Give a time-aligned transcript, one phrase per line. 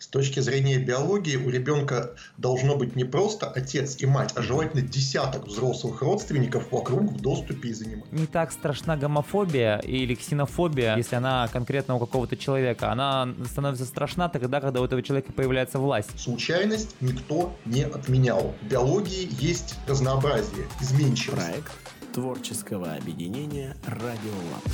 [0.00, 4.80] С точки зрения биологии у ребенка должно быть не просто отец и мать, а желательно
[4.80, 8.10] десяток взрослых родственников вокруг в доступе и занимать.
[8.10, 12.90] Не так страшна гомофобия или ксенофобия, если она конкретно у какого-то человека.
[12.90, 16.18] Она становится страшна тогда, когда у этого человека появляется власть.
[16.18, 18.54] Случайность никто не отменял.
[18.62, 21.42] В биологии есть разнообразие, изменчивость.
[21.42, 21.72] Проект
[22.14, 24.64] творческого объединения «Радиолаб».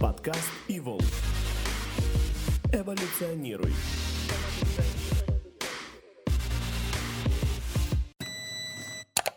[0.00, 1.06] Подкаст «Evolve».
[2.72, 3.72] Эволюционируй.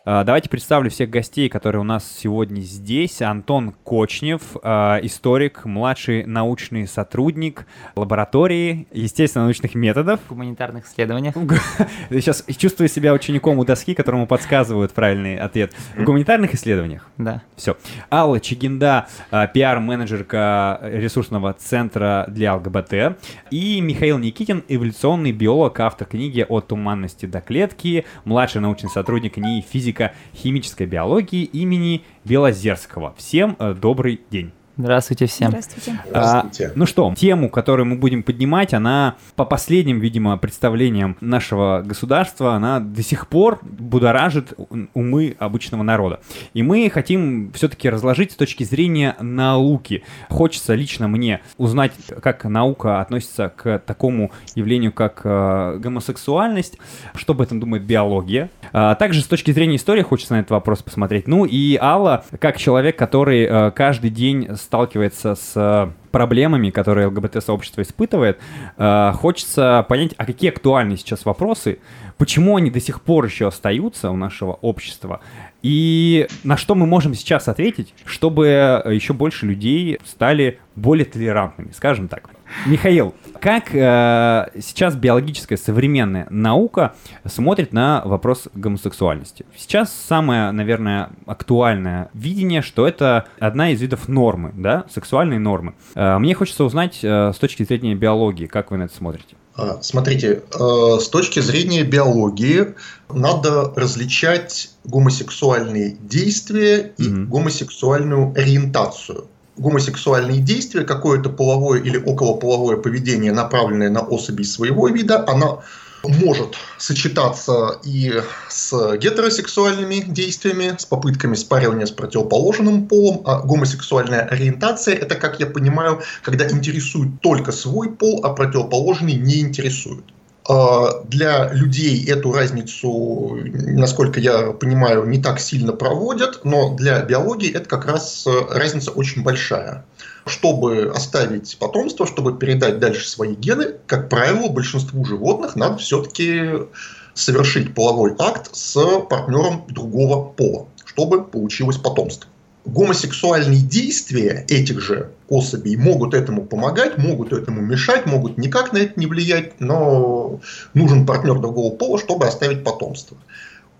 [0.04, 3.22] Давайте представлю всех гостей, которые у нас сегодня здесь.
[3.22, 10.20] Антон Кочнев, а, историк, младший научный сотрудник лаборатории естественно-научных методов.
[10.26, 11.34] В гуманитарных исследованиях.
[12.10, 15.72] Сейчас чувствую себя учеником у доски, которому подсказывают правильный ответ.
[15.96, 17.08] В гуманитарных исследованиях?
[17.16, 17.40] Да.
[17.56, 17.78] Все.
[18.10, 23.16] Алла Чигинда, а, пиар-менеджерка ресурсного центра для ЛГБТ.
[23.50, 29.62] И Михаил Никитин, эволюционный биолог, автор книги «От туманности до клетки», младший научный сотрудник НИИ
[29.94, 33.14] физика физико-химической биологии имени Белозерского.
[33.16, 34.52] Всем э, добрый день.
[34.76, 35.50] Здравствуйте всем.
[35.50, 35.98] Здравствуйте.
[36.08, 36.66] Здравствуйте.
[36.66, 42.54] А, ну что, тему, которую мы будем поднимать, она по последним, видимо, представлениям нашего государства,
[42.54, 44.54] она до сих пор будоражит
[44.94, 46.20] умы обычного народа.
[46.54, 50.02] И мы хотим все-таки разложить с точки зрения науки.
[50.28, 56.78] Хочется лично мне узнать, как наука относится к такому явлению, как э, гомосексуальность,
[57.14, 58.50] что об этом думает биология.
[58.72, 61.28] А, также с точки зрения истории хочется на этот вопрос посмотреть.
[61.28, 67.82] Ну и Алла, как человек, который э, каждый день сталкивается с э, проблемами, которые ЛГБТ-сообщество
[67.82, 68.40] испытывает,
[68.76, 71.78] э, хочется понять, а какие актуальны сейчас вопросы,
[72.18, 75.20] почему они до сих пор еще остаются у нашего общества,
[75.62, 82.08] и на что мы можем сейчас ответить, чтобы еще больше людей стали более толерантными, скажем
[82.08, 82.33] так.
[82.66, 86.94] Михаил, как э, сейчас биологическая современная наука
[87.26, 89.44] смотрит на вопрос гомосексуальности?
[89.56, 95.74] Сейчас самое, наверное, актуальное видение, что это одна из видов нормы, да, сексуальной нормы.
[95.94, 99.36] Э, мне хочется узнать э, с точки зрения биологии, как вы на это смотрите?
[99.56, 102.74] А, смотрите, э, с точки зрения биологии
[103.12, 107.26] надо различать гомосексуальные действия и mm-hmm.
[107.26, 115.62] гомосексуальную ориентацию гомосексуальные действия, какое-то половое или околополовое поведение, направленное на особи своего вида, оно
[116.08, 118.12] может сочетаться и
[118.48, 125.46] с гетеросексуальными действиями, с попытками спаривания с противоположным полом, а гомосексуальная ориентация– это, как я
[125.46, 130.04] понимаю, когда интересует только свой пол, а противоположный не интересует.
[130.46, 137.50] А, для людей эту разницу, насколько я понимаю, не так сильно проводят, но для биологии
[137.50, 139.86] это как раз э, разница очень большая.
[140.26, 146.66] Чтобы оставить потомство, чтобы передать дальше свои гены, как правило, большинству животных надо все-таки
[147.14, 148.74] совершить половой акт с
[149.08, 152.28] партнером другого пола, чтобы получилось потомство
[152.64, 158.98] гомосексуальные действия этих же особей могут этому помогать, могут этому мешать, могут никак на это
[158.98, 160.40] не влиять, но
[160.72, 163.16] нужен партнер другого пола, чтобы оставить потомство.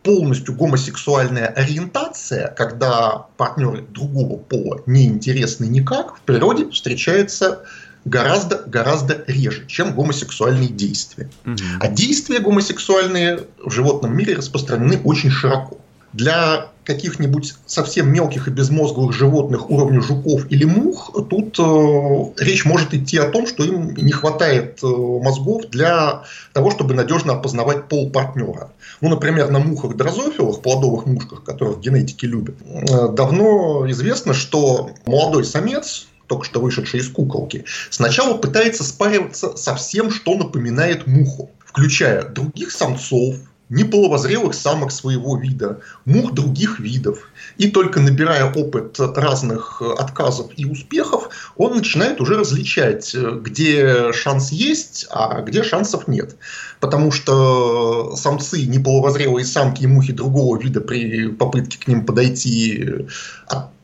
[0.03, 7.62] Полностью гомосексуальная ориентация, когда партнеры другого пола не интересны никак, в природе встречается
[8.05, 11.31] гораздо-гораздо реже, чем гомосексуальные действия.
[11.47, 11.56] Угу.
[11.81, 15.78] А действия гомосексуальные в животном мире распространены очень широко.
[16.12, 22.95] Для каких-нибудь совсем мелких и безмозглых животных уровня жуков или мух, тут э, речь может
[22.95, 28.11] идти о том, что им не хватает э, мозгов для того, чтобы надежно опознавать пол
[28.11, 28.71] партнера.
[29.00, 36.06] Ну, например, на мухах-дрозофилах, плодовых мушках, которых генетики любят, э, давно известно, что молодой самец,
[36.27, 42.71] только что вышедший из куколки, сначала пытается спариваться со всем, что напоминает муху, включая других
[42.71, 43.37] самцов,
[43.69, 47.31] неполовозрелых самок своего вида, мух других видов.
[47.57, 54.53] И только набирая опыт разных отказов и успехов, он начинает уже различать, э, где шанс
[54.53, 56.37] есть, а где шансов нет.
[56.81, 63.07] Потому что самцы, неполовозрелые самки и мухи другого вида при попытке к ним подойти э,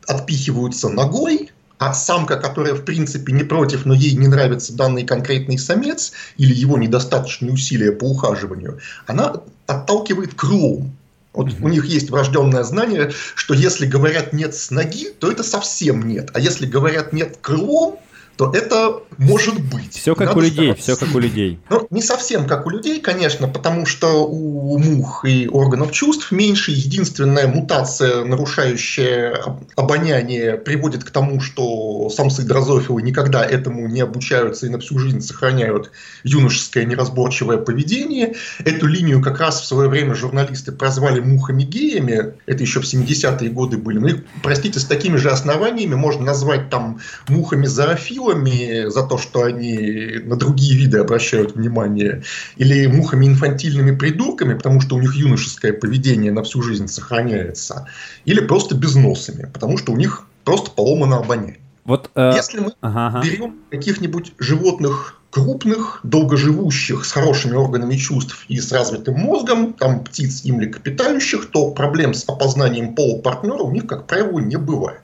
[0.07, 1.51] отпихиваются ногой,
[1.81, 6.53] а самка, которая в принципе не против, но ей не нравится данный конкретный самец или
[6.53, 8.77] его недостаточные усилия по ухаживанию,
[9.07, 9.33] она
[9.71, 10.95] отталкивает крылом.
[11.33, 11.63] Вот mm-hmm.
[11.63, 16.29] у них есть врожденное знание, что если говорят нет с ноги, то это совсем нет.
[16.33, 17.99] А если говорят нет крылом,
[18.41, 19.93] то это может быть.
[19.93, 21.59] Все как Надо у людей, все как у людей.
[21.69, 26.71] Ну, не совсем как у людей, конечно, потому что у мух и органов чувств меньше.
[26.71, 29.37] Единственная мутация, нарушающая
[29.75, 35.21] обоняние, приводит к тому, что самцы дрозофилы никогда этому не обучаются и на всю жизнь
[35.21, 35.91] сохраняют
[36.23, 38.33] юношеское неразборчивое поведение.
[38.65, 42.33] Эту линию как раз в свое время журналисты прозвали мухами-геями.
[42.47, 43.99] Это еще в 70-е годы были.
[43.99, 46.99] Ну, простите, с такими же основаниями можно назвать там
[48.31, 52.23] мухами-зоофилами за то, что они на другие виды обращают внимание,
[52.57, 57.87] или мухами-инфантильными придурками, потому что у них юношеское поведение на всю жизнь сохраняется,
[58.25, 61.59] или просто безносами, потому что у них просто поломано обоняние.
[61.85, 62.33] Вот, э...
[62.35, 69.15] Если мы ага, берем каких-нибудь животных крупных, долгоживущих, с хорошими органами чувств и с развитым
[69.15, 74.57] мозгом, там птиц и млекопитающих, то проблем с опознанием полупартнера у них, как правило, не
[74.57, 75.01] бывает.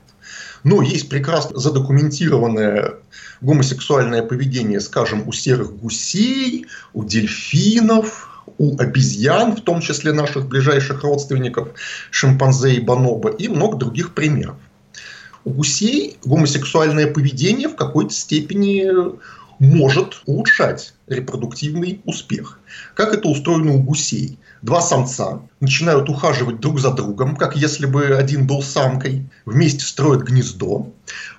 [0.64, 2.94] Но есть прекрасно задокументированное
[3.40, 11.02] гомосексуальное поведение, скажем, у серых гусей, у дельфинов, у обезьян, в том числе наших ближайших
[11.02, 11.68] родственников,
[12.10, 14.56] шимпанзе и бонобо, и много других примеров.
[15.44, 18.90] У гусей гомосексуальное поведение в какой-то степени
[19.58, 22.58] может улучшать репродуктивный успех.
[22.94, 24.38] Как это устроено у гусей?
[24.62, 30.22] Два самца начинают ухаживать друг за другом, как если бы один был самкой, вместе строят
[30.22, 30.92] гнездо.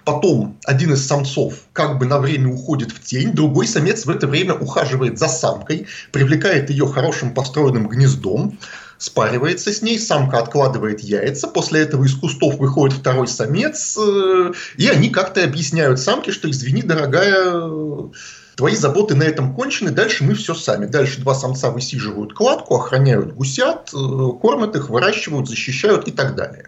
[0.06, 4.25] Потом один из самцов как бы на время уходит в тень, другой самец в это
[4.25, 8.57] время ухаживает за самкой, привлекает ее хорошим построенным гнездом,
[8.98, 14.88] спаривается с ней, самка откладывает яйца, после этого из кустов выходит второй самец, э, и
[14.88, 18.10] они как-то объясняют самке, что извини, дорогая,
[18.59, 20.85] твои заботы на этом кончены, дальше мы все сами.
[20.85, 26.65] Дальше два самца высиживают кладку, охраняют гусят, э, кормят их, выращивают, защищают и так далее.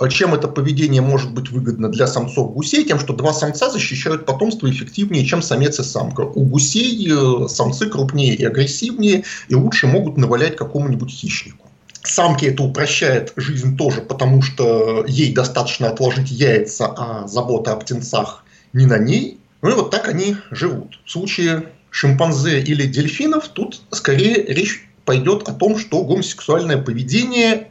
[0.00, 2.86] А чем это поведение может быть выгодно для самцов гусей?
[2.86, 6.22] Тем, что два самца защищают потомство эффективнее, чем самец и самка.
[6.22, 11.68] У гусей э, самцы крупнее и агрессивнее, и лучше могут навалять какому-нибудь хищнику.
[12.04, 18.44] Самке это упрощает жизнь тоже, потому что ей достаточно отложить яйца, а забота о птенцах
[18.72, 19.41] не на ней.
[19.62, 20.98] Ну и вот так они живут.
[21.04, 27.68] В случае шимпанзе или дельфинов тут скорее речь пойдет о том, что гомосексуальное поведение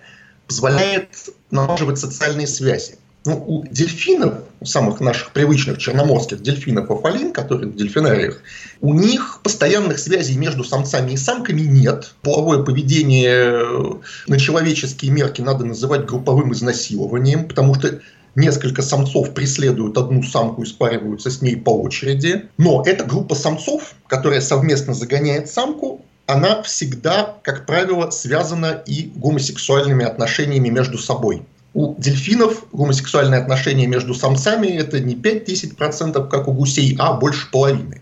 [0.47, 2.95] позволяет налаживать социальные связи.
[3.23, 8.41] Ну, у дельфинов, у самых наших привычных черноморских дельфинов афалин, которые в дельфинариях,
[8.79, 12.15] у них постоянных связей между самцами и самками нет.
[12.23, 17.99] Половое поведение на человеческие мерки надо называть групповым изнасилованием, потому что
[18.35, 22.49] несколько самцов преследуют одну самку и спариваются с ней по очереди.
[22.57, 30.05] Но эта группа самцов, которая совместно загоняет самку, она всегда, как правило, связана и гомосексуальными
[30.05, 31.43] отношениями между собой.
[31.73, 38.01] У дельфинов гомосексуальные отношения между самцами это не 5-10%, как у гусей, а больше половины.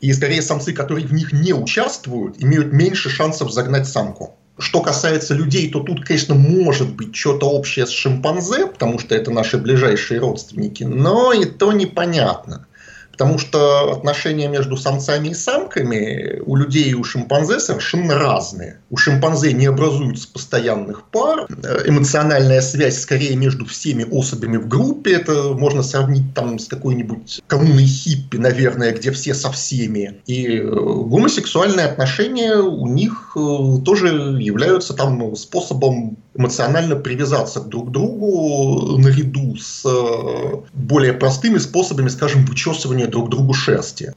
[0.00, 4.36] И скорее самцы, которые в них не участвуют, имеют меньше шансов загнать самку.
[4.58, 9.30] Что касается людей, то тут, конечно, может быть что-то общее с шимпанзе, потому что это
[9.30, 12.66] наши ближайшие родственники, но и то непонятно.
[13.18, 18.78] Потому что отношения между самцами и самками у людей и у шимпанзе совершенно разные.
[18.90, 21.48] У шимпанзе не образуются постоянных пар.
[21.84, 25.14] Эмоциональная связь скорее между всеми особями в группе.
[25.14, 30.20] Это можно сравнить там с какой-нибудь коммуной хиппи, наверное, где все со всеми.
[30.26, 33.40] И э, гомосексуальные отношения у них э,
[33.84, 42.08] тоже являются там способом эмоционально привязаться друг к другу наряду с э, более простыми способами,
[42.08, 44.14] скажем, вычесывания друг другу шерсти.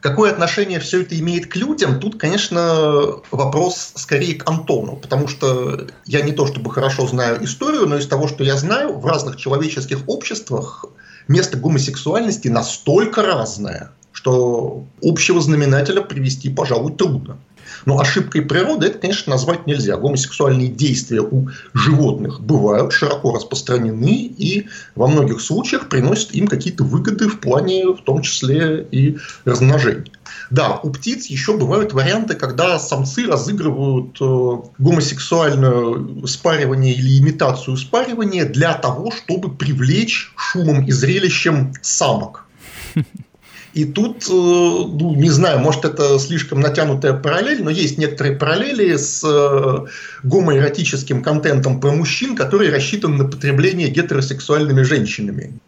[0.00, 1.98] Какое отношение все это имеет к людям?
[1.98, 7.86] Тут, конечно, вопрос скорее к Антону, потому что я не то чтобы хорошо знаю историю,
[7.86, 10.84] но из того, что я знаю, в разных человеческих обществах
[11.26, 17.38] место гомосексуальности настолько разное, что общего знаменателя привести, пожалуй, трудно.
[17.86, 19.96] Но ошибкой природы это, конечно, назвать нельзя.
[19.96, 27.28] Гомосексуальные действия у животных бывают, широко распространены и во многих случаях приносят им какие-то выгоды
[27.28, 30.10] в плане, в том числе и размножения.
[30.50, 38.44] Да, у птиц еще бывают варианты, когда самцы разыгрывают э, гомосексуальное спаривание или имитацию спаривания
[38.44, 42.44] для того, чтобы привлечь шумом и зрелищем самок.
[43.74, 48.96] И тут, э, ну, не знаю, может это слишком натянутая параллель, но есть некоторые параллели
[48.96, 49.86] с э,
[50.22, 55.58] гомоэротическим контентом про мужчин, который рассчитан на потребление гетеросексуальными женщинами.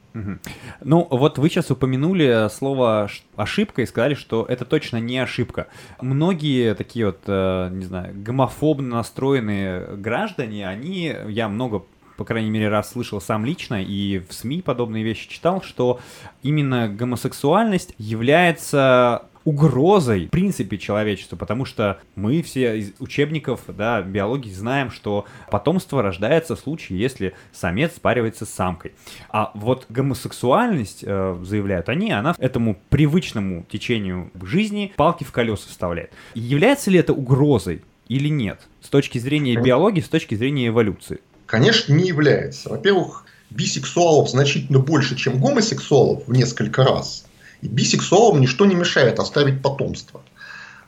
[0.83, 5.67] Ну, вот вы сейчас упомянули слово ошибка и сказали, что это точно не ошибка.
[6.01, 11.83] Многие такие вот, э, не знаю, гомофобно настроенные граждане, они, я много
[12.17, 16.01] по крайней мере, раз слышал сам лично и в СМИ подобные вещи читал, что
[16.43, 24.51] именно гомосексуальность является угрозой в принципе человечеству, потому что мы все из учебников да, биологии
[24.51, 28.93] знаем, что потомство рождается в случае, если самец спаривается с самкой.
[29.31, 36.13] А вот гомосексуальность, э, заявляют они, она этому привычному течению жизни палки в колеса вставляет.
[36.35, 38.67] Является ли это угрозой или нет?
[38.81, 41.21] С точки зрения биологии, с точки зрения эволюции?
[41.47, 42.69] Конечно, не является.
[42.69, 47.25] Во-первых, бисексуалов значительно больше, чем гомосексуалов в несколько раз.
[47.63, 50.23] И бисексуалам ничто не мешает оставить потомство.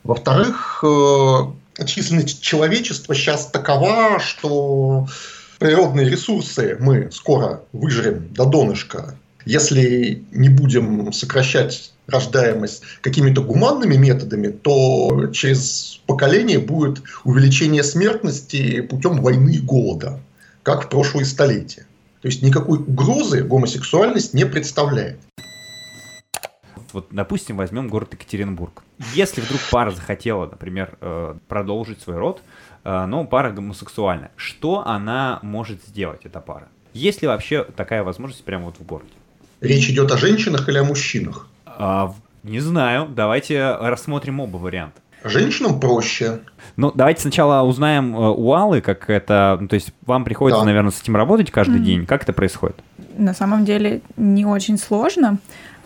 [0.04, 5.06] Во-вторых, э, численность человечества сейчас такова, что
[5.58, 9.16] природные ресурсы мы скоро выжрем до донышка.
[9.44, 19.22] Если не будем сокращать рождаемость какими-то гуманными методами, то через поколение будет увеличение смертности путем
[19.22, 20.20] войны и голода,
[20.68, 21.87] как в прошлые столетия.
[22.20, 25.18] То есть никакой угрозы гомосексуальность не представляет
[26.92, 28.82] вот, допустим, возьмем город Екатеринбург.
[29.14, 32.42] Если вдруг пара захотела, например, э, продолжить свой род,
[32.82, 36.68] э, но пара гомосексуальная, что она может сделать, эта пара?
[36.94, 39.10] Есть ли вообще такая возможность прямо вот в городе?
[39.60, 41.46] Речь идет о женщинах или о мужчинах?
[41.66, 43.08] А, не знаю.
[43.14, 45.00] Давайте рассмотрим оба варианта.
[45.25, 46.40] Женщинам проще.
[46.76, 49.58] Ну, давайте сначала узнаем э, у Аллы, как это...
[49.60, 50.66] Ну, то есть вам приходится, да.
[50.66, 51.84] наверное, с этим работать каждый mm-hmm.
[51.84, 52.06] день.
[52.06, 52.76] Как это происходит?
[53.16, 55.38] На самом деле не очень сложно,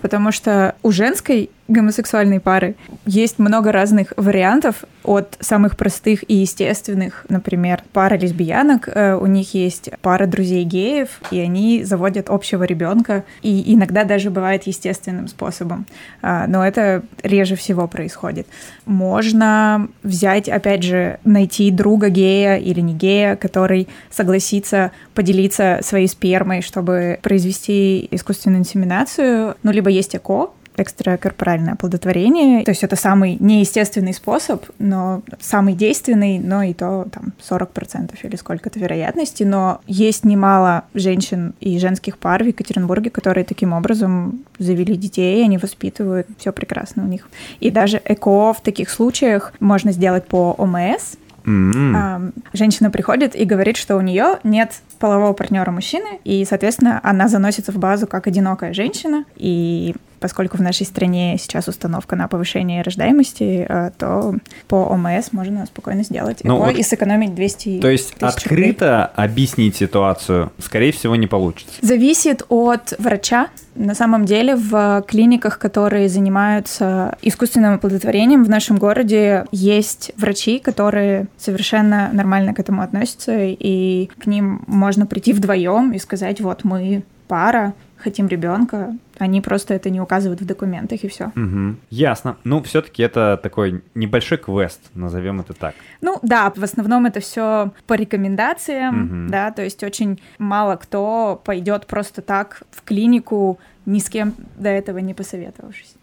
[0.02, 2.76] потому что у женской гомосексуальной пары.
[3.06, 9.54] Есть много разных вариантов от самых простых и естественных, например, пара лесбиянок, э, у них
[9.54, 15.86] есть пара друзей геев, и они заводят общего ребенка, и иногда даже бывает естественным способом,
[16.20, 18.46] а, но это реже всего происходит.
[18.86, 26.62] Можно взять, опять же, найти друга гея или не гея, который согласится поделиться своей спермой,
[26.62, 32.64] чтобы произвести искусственную инсеминацию, ну, либо есть ЭКО, экстракорпоральное оплодотворение.
[32.64, 38.36] То есть это самый неестественный способ, но самый действенный, но и то там 40% или
[38.36, 39.42] сколько-то вероятности.
[39.42, 45.58] Но есть немало женщин и женских пар в Екатеринбурге, которые таким образом завели детей, они
[45.58, 47.28] воспитывают, все прекрасно у них.
[47.60, 52.32] И даже ЭКО в таких случаях можно сделать по ОМС, Mm-hmm.
[52.52, 57.72] Женщина приходит и говорит, что у нее нет полового партнера мужчины, и, соответственно, она заносится
[57.72, 63.66] в базу как одинокая женщина, и поскольку в нашей стране сейчас установка на повышение рождаемости,
[63.68, 64.34] э, то
[64.68, 69.26] по ОМС можно спокойно сделать ЭКО вот, и сэкономить 200 То есть открыто рублей.
[69.26, 71.74] объяснить ситуацию, скорее всего, не получится?
[71.82, 73.48] Зависит от врача.
[73.74, 81.26] На самом деле в клиниках, которые занимаются искусственным оплодотворением в нашем городе, есть врачи, которые
[81.36, 87.02] совершенно нормально к этому относятся, и к ним можно прийти вдвоем и сказать, вот мы
[87.26, 87.72] пара,
[88.02, 91.32] хотим ребенка, они просто это не указывают в документах и все.
[91.36, 91.76] Угу.
[91.90, 92.36] Ясно.
[92.44, 95.74] Ну, все-таки это такой небольшой квест, назовем это так.
[96.00, 99.30] Ну да, в основном это все по рекомендациям, угу.
[99.30, 104.68] да, то есть очень мало кто пойдет просто так в клинику, ни с кем до
[104.68, 105.94] этого не посоветовавшись.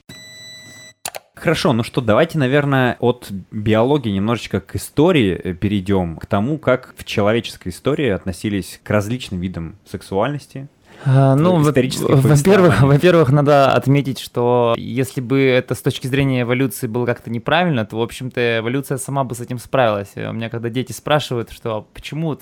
[1.39, 6.93] Хорошо, ну что, давайте, наверное, от биологии немножечко к истории э, перейдем, к тому, как
[6.97, 10.67] в человеческой истории относились к различным видам сексуальности,
[11.05, 17.29] ну, во-первых, во-первых, надо отметить, что если бы это с точки зрения эволюции было как-то
[17.29, 20.11] неправильно, то, в общем-то, эволюция сама бы с этим справилась.
[20.15, 22.37] У меня когда дети спрашивают, что почему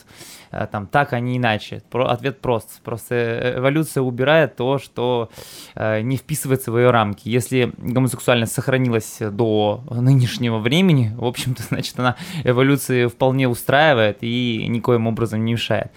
[0.52, 2.82] э, там так, а не иначе, ответ прост.
[2.84, 5.30] Просто э, эволюция убирает то, что
[5.76, 7.30] э, не вписывается в ее рамки.
[7.30, 15.08] Если гомосексуальность сохранилась до нынешнего времени, в общем-то, значит, она эволюции вполне устраивает и никоим
[15.08, 15.92] образом не мешает.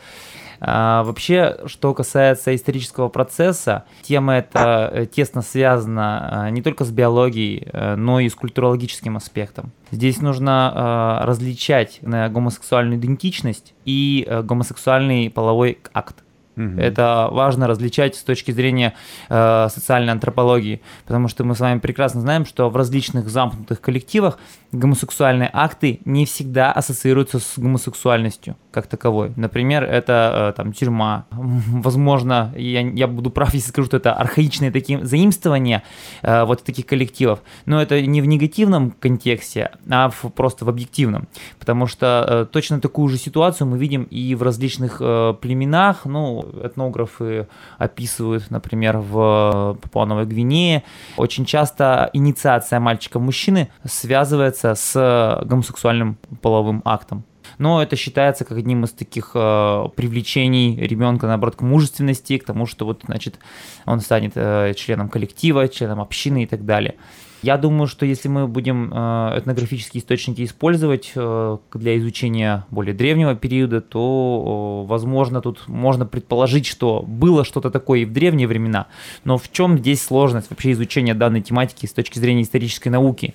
[0.61, 6.91] А, вообще, что касается исторического процесса, тема эта э, тесно связана а, не только с
[6.91, 9.73] биологией, э, но и с культурологическим аспектом.
[9.91, 16.17] Здесь нужно различать э, гомосексуальную идентичность и гомосексуальный половой акт.
[16.57, 18.95] Это важно различать с точки зрения
[19.29, 24.39] э, социальной антропологии, потому что мы с вами прекрасно знаем, что в различных замкнутых коллективах
[24.73, 29.33] гомосексуальные акты не всегда ассоциируются с гомосексуальностью как таковой.
[29.37, 31.27] Например, это э, там тюрьма.
[31.31, 35.83] Возможно, я, я буду прав, если скажу, что это архаичные такие заимствования
[36.23, 41.29] э, вот таких коллективов, но это не в негативном контексте, а в, просто в объективном,
[41.59, 46.50] потому что э, точно такую же ситуацию мы видим и в различных э, племенах, ну,
[46.63, 50.85] этнографы описывают, например, в Папуановой Гвинее.
[51.17, 57.25] Очень часто инициация мальчика-мужчины связывается с гомосексуальным половым актом.
[57.59, 62.67] но это считается как одним из таких э, привлечений ребенка, наоборот, к мужественности, к тому,
[62.67, 63.39] что вот, значит,
[63.87, 66.95] он станет э, членом коллектива, членом общины и так далее.
[67.43, 73.35] Я думаю, что если мы будем э, этнографические источники использовать э, для изучения более древнего
[73.35, 78.89] периода, то, возможно, тут можно предположить, что было что-то такое и в древние времена.
[79.25, 83.35] Но в чем здесь сложность вообще изучения данной тематики с точки зрения исторической науки?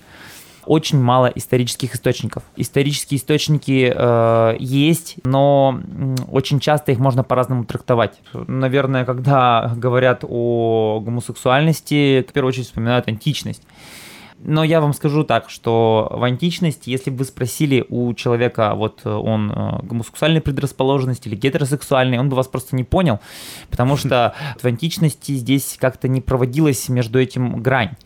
[0.66, 2.42] Очень мало исторических источников.
[2.56, 5.80] Исторические источники э, есть, но
[6.30, 8.20] очень часто их можно по-разному трактовать.
[8.32, 13.62] Наверное, когда говорят о гомосексуальности, в первую очередь вспоминают античность.
[14.38, 19.06] Но я вам скажу так, что в античности, если бы вы спросили у человека, вот
[19.06, 23.20] он э, гомосексуальной предрасположенности или гетеросексуальный, он бы вас просто не понял,
[23.70, 27.96] потому что в античности здесь как-то не проводилась между этим грань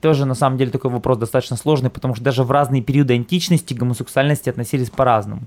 [0.00, 3.74] тоже на самом деле такой вопрос достаточно сложный, потому что даже в разные периоды античности
[3.74, 5.42] к гомосексуальности относились по-разному.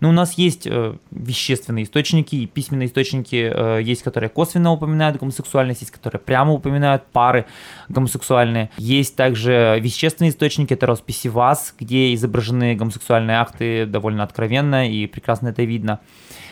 [0.00, 5.18] Но у нас есть э, вещественные источники и письменные источники, э, есть, которые косвенно упоминают
[5.18, 7.46] гомосексуальность, есть, которые прямо упоминают пары
[7.88, 8.70] гомосексуальные.
[8.78, 15.48] Есть также вещественные источники, это росписи ВАЗ, где изображены гомосексуальные акты довольно откровенно и прекрасно
[15.48, 16.00] это видно.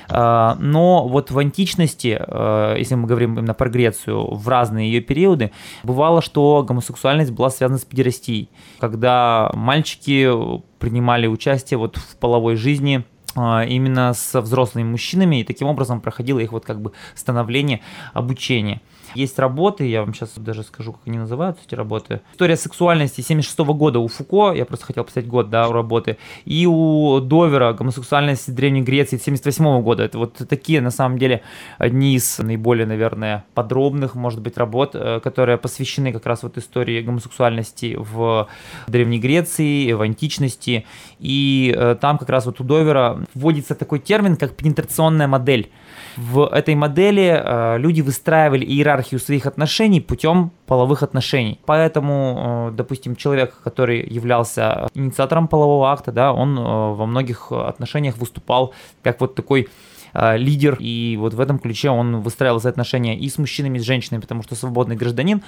[0.08, 5.00] А, но вот в античности, а, если мы говорим именно про Грецию, в разные ее
[5.00, 10.30] периоды, бывало, что гомосексуальность была связана с педерастией, когда мальчики
[10.78, 13.04] принимали участие вот в половой жизни
[13.34, 17.80] а, именно со взрослыми мужчинами, и таким образом проходило их вот как бы становление,
[18.12, 18.80] обучение.
[19.14, 22.20] Есть работы, я вам сейчас даже скажу, как они называются, эти работы.
[22.32, 26.66] История сексуальности 76 года у Фуко, я просто хотел посмотреть год, да, у работы, и
[26.66, 30.04] у Довера гомосексуальность Древней Греции 78 года.
[30.04, 31.42] Это вот такие, на самом деле,
[31.78, 37.02] одни из наиболее, наверное, подробных, может быть, работ, э, которые посвящены как раз вот истории
[37.02, 38.48] гомосексуальности в
[38.86, 40.86] Древней Греции, в античности.
[41.18, 45.70] И э, там как раз вот у Довера вводится такой термин, как пенетрационная модель.
[46.16, 51.58] В этой модели э, люди выстраивали иерархию своих отношений путем половых отношений.
[51.64, 58.18] Поэтому, э, допустим, человек, который являлся инициатором полового акта, да, он э, во многих отношениях
[58.18, 59.68] выступал как вот такой
[60.14, 64.20] лидер, и вот в этом ключе он выстраивал отношения и с мужчинами, и с женщинами,
[64.20, 65.42] потому что свободный гражданин,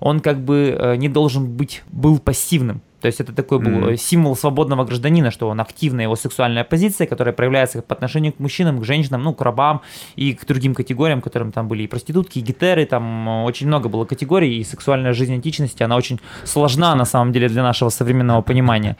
[0.00, 3.96] он как бы э, не должен быть, был пассивным, то есть это такой был mm-hmm.
[3.96, 8.80] символ свободного гражданина, что он активная его сексуальная позиция, которая проявляется по отношению к мужчинам,
[8.80, 9.82] к женщинам, ну, к рабам
[10.16, 13.88] и к другим категориям, которым там были и проститутки, и гетеры, там э, очень много
[13.88, 18.42] было категорий, и сексуальная жизнь античности, она очень сложна на самом деле для нашего современного
[18.42, 18.96] понимания.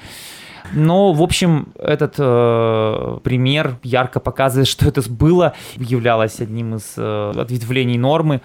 [0.72, 7.32] Но, в общем, этот э, пример ярко показывает, что это было, являлось одним из э,
[7.36, 8.40] ответвлений нормы,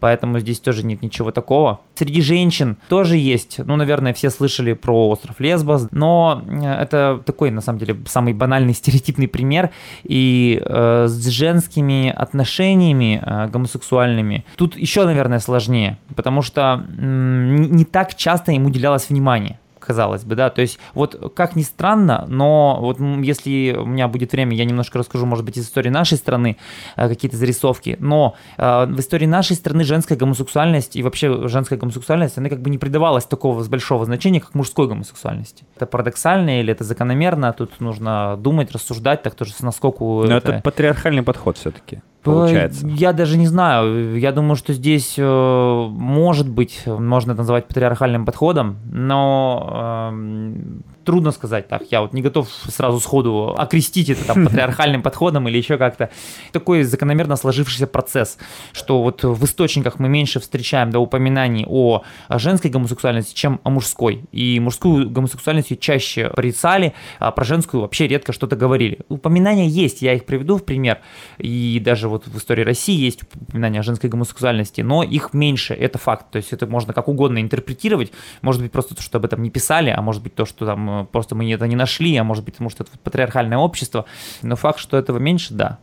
[0.00, 1.80] поэтому здесь тоже нет ничего такого.
[1.94, 7.50] Среди женщин тоже есть, ну, наверное, все слышали про остров Лесбос, но э, это такой,
[7.50, 9.70] на самом деле, самый банальный стереотипный пример,
[10.02, 17.84] и э, с женскими отношениями э, гомосексуальными тут еще, наверное, сложнее, потому что э, не
[17.84, 22.78] так часто им уделялось внимание казалось бы, да, то есть вот как ни странно, но
[22.80, 26.56] вот если у меня будет время, я немножко расскажу, может быть, из истории нашей страны
[26.96, 32.38] э, какие-то зарисовки, но э, в истории нашей страны женская гомосексуальность и вообще женская гомосексуальность,
[32.38, 35.64] она как бы не придавалась такого большого значения, как мужской гомосексуальности.
[35.76, 40.04] Это парадоксально или это закономерно, тут нужно думать, рассуждать, так тоже насколько...
[40.04, 42.86] Но это, это патриархальный подход все-таки получается?
[42.88, 44.18] Я даже не знаю.
[44.18, 51.32] Я думаю, что здесь, э, может быть, можно это назвать патриархальным подходом, но эм, трудно
[51.32, 51.82] сказать так.
[51.90, 56.10] Я вот не готов сразу сходу окрестить это там патриархальным подходом или еще как-то.
[56.52, 58.38] Такой закономерно сложившийся процесс,
[58.72, 64.24] что вот в источниках мы меньше встречаем до упоминаний о женской гомосексуальности, чем о мужской.
[64.32, 69.00] И мужскую гомосексуальность чаще порицали, а про женскую вообще редко что-то говорили.
[69.08, 70.98] Упоминания есть, я их приведу в пример.
[71.38, 75.98] И даже вот в истории России есть упоминания о женской гомосексуальности, но их меньше, это
[75.98, 76.30] факт.
[76.30, 78.12] То есть это можно как угодно интерпретировать.
[78.42, 80.93] Может быть просто то, что об этом не писали, а может быть то, что там
[81.10, 84.04] просто мы это не нашли, а может быть, потому что это патриархальное общество,
[84.42, 85.78] но факт, что этого меньше, да.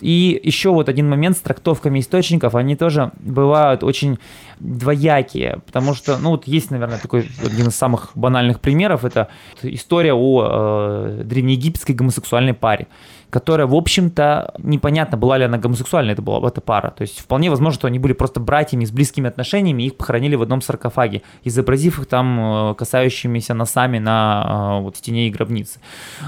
[0.00, 4.18] И еще вот один момент с трактовками источников, они тоже бывают очень
[4.58, 9.28] двоякие, потому что, ну вот есть, наверное, такой один из самых банальных примеров, это
[9.62, 12.88] история о э, древнеегипетской гомосексуальной паре
[13.32, 16.90] которая, в общем-то, непонятно, была ли она гомосексуальная это была эта пара.
[16.90, 20.42] То есть вполне возможно, что они были просто братьями с близкими отношениями, их похоронили в
[20.42, 25.80] одном саркофаге, изобразив их там э, касающимися носами на э, вот, стене и гробнице.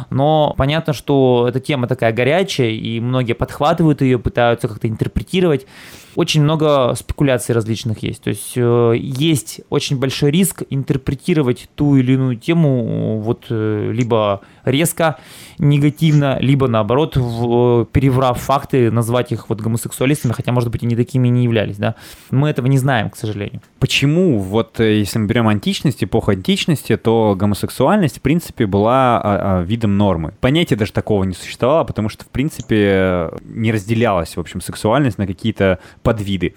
[0.09, 5.67] Но понятно, что эта тема такая горячая, и многие подхватывают ее, пытаются как-то интерпретировать
[6.15, 8.23] очень много спекуляций различных есть.
[8.23, 15.17] То есть э, есть очень большой риск интерпретировать ту или иную тему вот либо резко,
[15.59, 21.29] негативно, либо наоборот, в, переврав факты, назвать их вот гомосексуалистами, хотя, может быть, они такими
[21.29, 21.95] не являлись, да.
[22.31, 23.61] Мы этого не знаем, к сожалению.
[23.79, 29.61] Почему, вот э, если мы берем античность, эпоху античности, то гомосексуальность, в принципе, была а,
[29.61, 30.33] а, видом нормы.
[30.41, 35.27] Понятия даже такого не существовало, потому что, в принципе, не разделялась, в общем, сексуальность на
[35.27, 36.55] какие-то подвиды.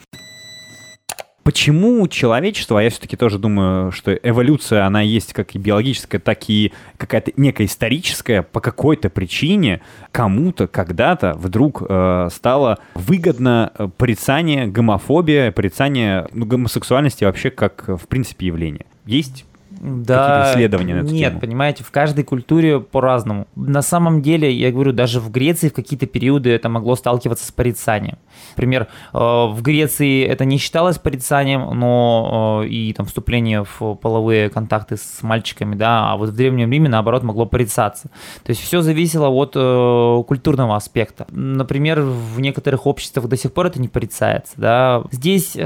[1.47, 6.49] Почему человечество, а я все-таки тоже думаю, что эволюция, она есть как и биологическая, так
[6.49, 9.79] и какая-то некая историческая, по какой-то причине
[10.11, 18.09] кому-то когда-то вдруг э, стало выгодно э, порицание гомофобия, порицание ну, гомосексуальности вообще как, в
[18.09, 18.85] принципе, явление.
[19.05, 19.45] Есть
[19.79, 21.39] да, исследования на эту Нет, тему?
[21.41, 23.47] понимаете, в каждой культуре по-разному.
[23.55, 27.51] На самом деле, я говорю, даже в Греции в какие-то периоды это могло сталкиваться с
[27.51, 28.17] порицанием.
[28.55, 34.49] Например, э, в Греции это не считалось порицанием, но э, и там вступление в половые
[34.49, 38.09] контакты с мальчиками, да, а вот в Древнем Риме, наоборот, могло порицаться.
[38.43, 41.27] То есть все зависело от э, культурного аспекта.
[41.31, 45.03] Например, в некоторых обществах до сих пор это не порицается, да.
[45.11, 45.57] Здесь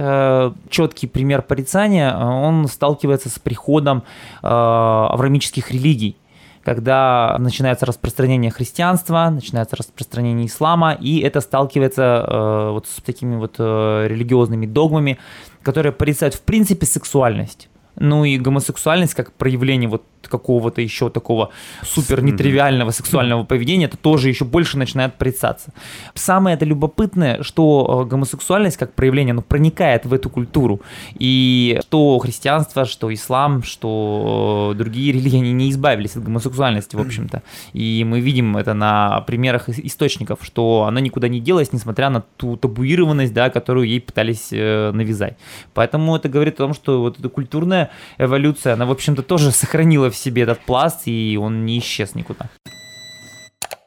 [0.70, 4.01] четкий пример порицания, он сталкивается с приходом
[4.42, 6.18] э, аврамических религий,
[6.64, 13.56] когда начинается распространение христианства, начинается распространение ислама, и это сталкивается э, вот с такими вот
[13.58, 15.18] э, религиозными догмами,
[15.64, 17.71] которые порицают в принципе сексуальность.
[18.02, 21.50] Ну и гомосексуальность как проявление вот какого-то еще такого
[21.84, 25.74] супер нетривиального сексуального поведения, это тоже еще больше начинает порицаться.
[26.16, 30.82] Самое это любопытное, что э, гомосексуальность как проявление, ну, проникает в эту культуру.
[31.20, 37.44] И что христианство, что ислам, что другие религии, не избавились от гомосексуальности, в общем-то.
[37.74, 42.58] И мы видим это на примерах источников, что она никуда не делась, несмотря на ту
[42.58, 45.38] табуированность, да, которую ей пытались э, навязать.
[45.74, 47.30] Поэтому это говорит о том, что вот эта
[48.18, 52.50] эволюция, она, в общем-то, тоже сохранила в себе этот пласт, и он не исчез никуда.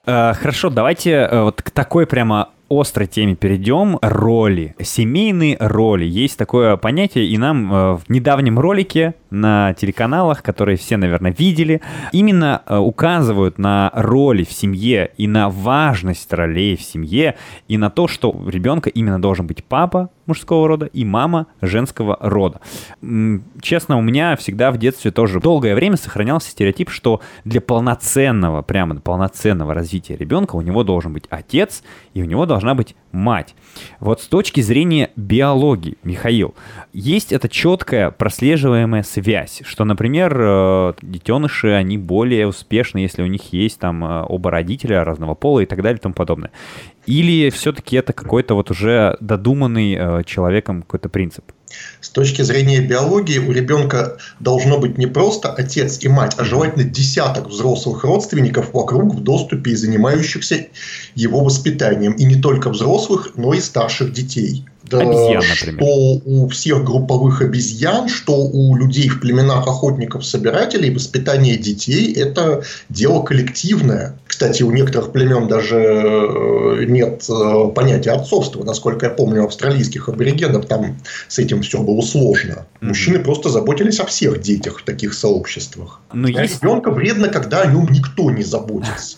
[0.06, 3.98] Э, хорошо, давайте э, вот к такой прямо острой теме перейдем.
[4.02, 4.74] Роли.
[4.80, 6.04] Семейные роли.
[6.04, 11.80] Есть такое понятие, и нам э, в недавнем ролике на телеканалах, которые все, наверное, видели,
[12.12, 17.36] именно э, указывают на роли в семье и на важность ролей в семье,
[17.68, 22.16] и на то, что у ребенка именно должен быть папа мужского рода и мама женского
[22.20, 22.60] рода.
[23.60, 28.96] Честно, у меня всегда в детстве тоже долгое время сохранялся стереотип, что для полноценного, прямо
[28.96, 31.82] полноценного развития ребенка у него должен быть отец,
[32.14, 33.54] и у него должна быть мать.
[34.00, 36.54] Вот с точки зрения биологии, Михаил,
[36.92, 43.52] есть эта четкая прослеживаемая связь, что, например, э, детеныши, они более успешны, если у них
[43.52, 46.50] есть там э, оба родителя разного пола и так далее и тому подобное.
[47.06, 51.44] Или все-таки это какой-то вот уже додуманный э, человеком какой-то принцип?
[52.00, 56.84] С точки зрения биологии у ребенка должно быть не просто отец и мать, а желательно
[56.84, 60.66] десяток взрослых родственников вокруг в доступе и занимающихся
[61.14, 62.12] его воспитанием.
[62.12, 64.64] И не только взрослых, но и старших детей.
[65.00, 65.80] Обезьян, например.
[65.80, 73.22] Что у всех групповых обезьян, что у людей в племенах охотников-собирателей воспитание детей– это дело
[73.22, 74.18] коллективное.
[74.26, 78.64] Кстати, у некоторых племен даже э, нет э, понятия отцовства.
[78.64, 80.96] Насколько я помню, у австралийских аборигенов там
[81.28, 82.66] с этим все было сложно.
[82.80, 86.00] Мужчины просто заботились о всех детях в таких сообществах.
[86.12, 86.62] Но а есть...
[86.62, 89.16] ребенка вредно, когда о нем никто не заботится.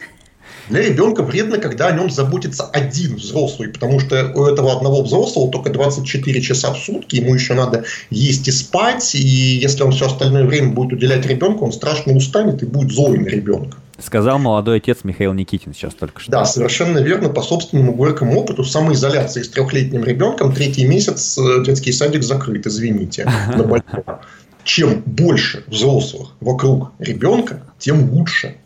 [0.68, 5.50] Для ребенка вредно, когда о нем заботится один взрослый, потому что у этого одного взрослого
[5.50, 10.06] только 24 часа в сутки, ему еще надо есть и спать, и если он все
[10.06, 13.78] остальное время будет уделять ребенку, он страшно устанет и будет злой на ребенка.
[13.98, 16.30] Сказал молодой отец Михаил Никитин сейчас только что.
[16.30, 17.30] Да, совершенно верно.
[17.30, 23.26] По собственному горькому опыту самоизоляции с трехлетним ребенком третий месяц э, детский садик закрыт, извините.
[24.64, 28.56] Чем больше взрослых вокруг ребенка, тем лучше.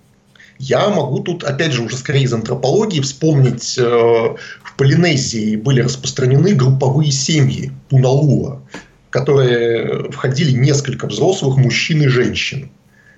[0.63, 6.55] Я могу тут, опять же, уже скорее из антропологии вспомнить, э, в Полинезии были распространены
[6.55, 8.61] групповые семьи Туналуа,
[9.09, 12.71] которые входили несколько взрослых мужчин и женщин.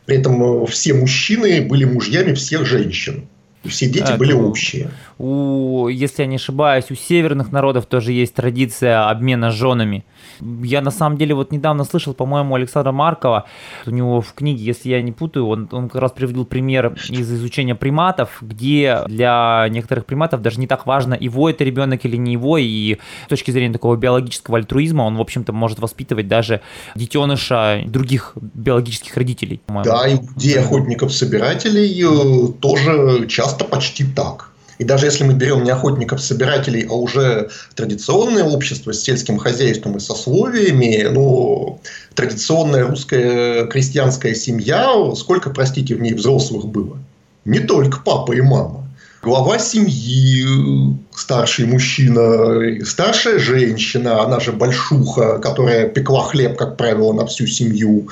[0.06, 3.26] При этом э, все мужчины были мужьями всех женщин.
[3.64, 4.92] Все дети Это, были общие.
[5.22, 10.04] У, если я не ошибаюсь, у северных народов тоже есть традиция обмена женами.
[10.40, 13.44] Я на самом деле вот недавно слышал, по-моему, Александра Маркова,
[13.86, 17.32] у него в книге, если я не путаю, он, он как раз приводил пример из
[17.32, 22.32] изучения приматов, где для некоторых приматов даже не так важно, его это ребенок или не
[22.32, 26.62] его, и с точки зрения такого биологического альтруизма он, в общем-то, может воспитывать даже
[26.96, 29.60] детеныша других биологических родителей.
[29.84, 34.51] Да, и где охотников-собирателей э, тоже часто почти так.
[34.82, 40.00] И даже если мы берем не охотников-собирателей, а уже традиционное общество с сельским хозяйством и
[40.00, 41.80] сословиями, ну,
[42.16, 46.98] традиционная русская крестьянская семья, сколько, простите, в ней взрослых было?
[47.44, 48.84] Не только папа и мама.
[49.22, 57.26] Глава семьи, старший мужчина, старшая женщина, она же большуха, которая пекла хлеб, как правило, на
[57.26, 58.08] всю семью,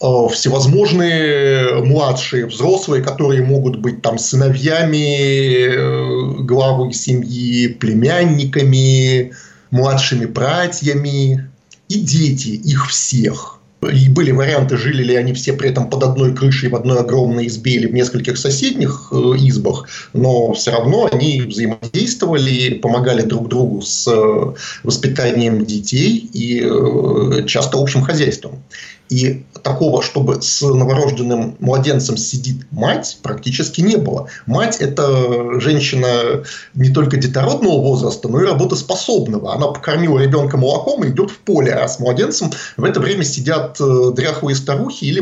[0.00, 9.32] всевозможные младшие взрослые, которые могут быть там сыновьями э, главы семьи, племянниками,
[9.70, 11.48] младшими братьями
[11.88, 13.58] и дети их всех.
[13.92, 17.46] И были варианты, жили ли они все при этом под одной крышей в одной огромной
[17.46, 23.82] избе или в нескольких соседних э, избах, но все равно они взаимодействовали, помогали друг другу
[23.82, 24.06] с
[24.82, 28.62] воспитанием детей и часто общим хозяйством.
[29.10, 34.28] И такого, чтобы с новорожденным младенцем сидит мать, практически не было.
[34.46, 36.44] Мать– это женщина
[36.74, 39.52] не только детородного возраста, но и работоспособного.
[39.52, 43.80] Она покормила ребенка молоком и идет в поле, а с младенцем в это время сидят
[43.80, 45.20] э, дряхлые старухи или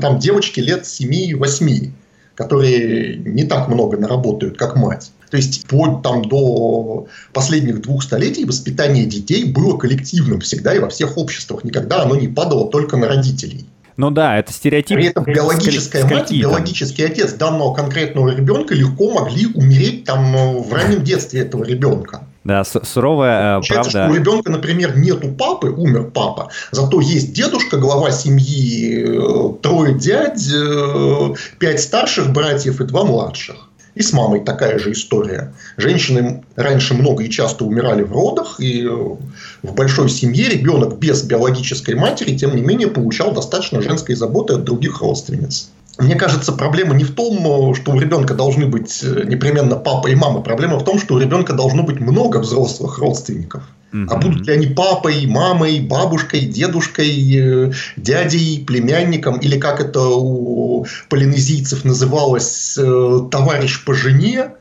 [0.00, 1.92] там девочки лет 7-8
[2.38, 5.10] которые не так много наработают, как мать.
[5.30, 10.88] То есть вплоть там до последних двух столетий воспитание детей было коллективным всегда и во
[10.88, 11.64] всех обществах.
[11.64, 13.66] Никогда оно не падало только на родителей.
[13.98, 14.96] Ну да, это стереотип.
[14.96, 20.60] При этом биологическая мать и биологический отец данного конкретного ребенка легко могли умереть там э,
[20.60, 22.22] в раннем детстве этого ребенка.
[22.44, 24.08] Да, суровая Получается, правда.
[24.08, 29.98] что у ребенка, например, нету папы, умер папа, зато есть дедушка, глава семьи, э, трое
[29.98, 33.67] дядь, э, пять старших братьев и два младших.
[33.98, 35.52] И с мамой такая же история.
[35.76, 41.24] Женщины раньше много и часто умирали в родах, и э, в большой семье ребенок без
[41.24, 45.70] биологической матери, тем не менее, получал достаточно женской заботы от других родственниц.
[45.98, 50.14] Мне кажется, проблема не в том, что у ребенка должны быть э, непременно папа и
[50.14, 50.42] мама.
[50.42, 53.64] Проблема в том, что у ребенка должно быть много взрослых родственников.
[53.92, 60.86] А будут ли они папой, мамой, бабушкой, дедушкой, э, дядей, племянником, или как это у
[61.08, 64.52] полинезийцев называлось, э, товарищ по жене,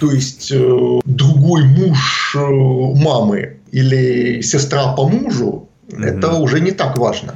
[0.00, 0.52] то есть
[1.04, 6.02] другой муж мамы или сестра по мужу, угу.
[6.02, 7.34] это уже не так важно.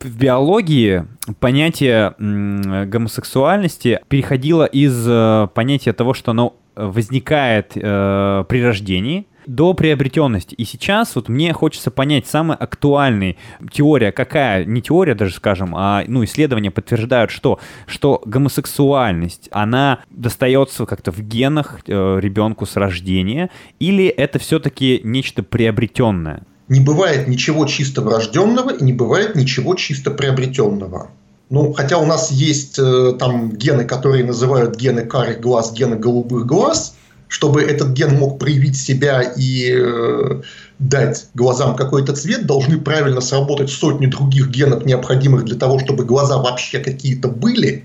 [0.00, 1.04] В биологии
[1.40, 10.54] понятие гомосексуальности переходило из э, понятия того, что оно возникает э, при рождении, до приобретенности.
[10.54, 13.36] И сейчас вот мне хочется понять самый актуальный
[13.70, 20.86] теория какая, не теория даже скажем, а ну исследования подтверждают, что что гомосексуальность она достается
[20.86, 26.42] как-то в генах э, ребенку с рождения или это все-таки нечто приобретенное?
[26.68, 31.10] не бывает ничего чисто врожденного и не бывает ничего чисто приобретенного.
[31.48, 36.44] Ну, хотя у нас есть э, там гены, которые называют гены карих глаз, гены голубых
[36.44, 36.96] глаз,
[37.28, 40.42] чтобы этот ген мог проявить себя и э,
[40.78, 46.38] дать глазам какой-то цвет, должны правильно сработать сотни других генов, необходимых для того, чтобы глаза
[46.38, 47.84] вообще какие-то были.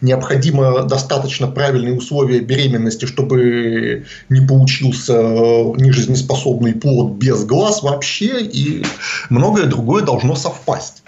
[0.00, 8.84] Необходимо достаточно правильные условия беременности, чтобы не получился э, нежизнеспособный плод без глаз вообще, и
[9.30, 11.02] многое другое должно совпасть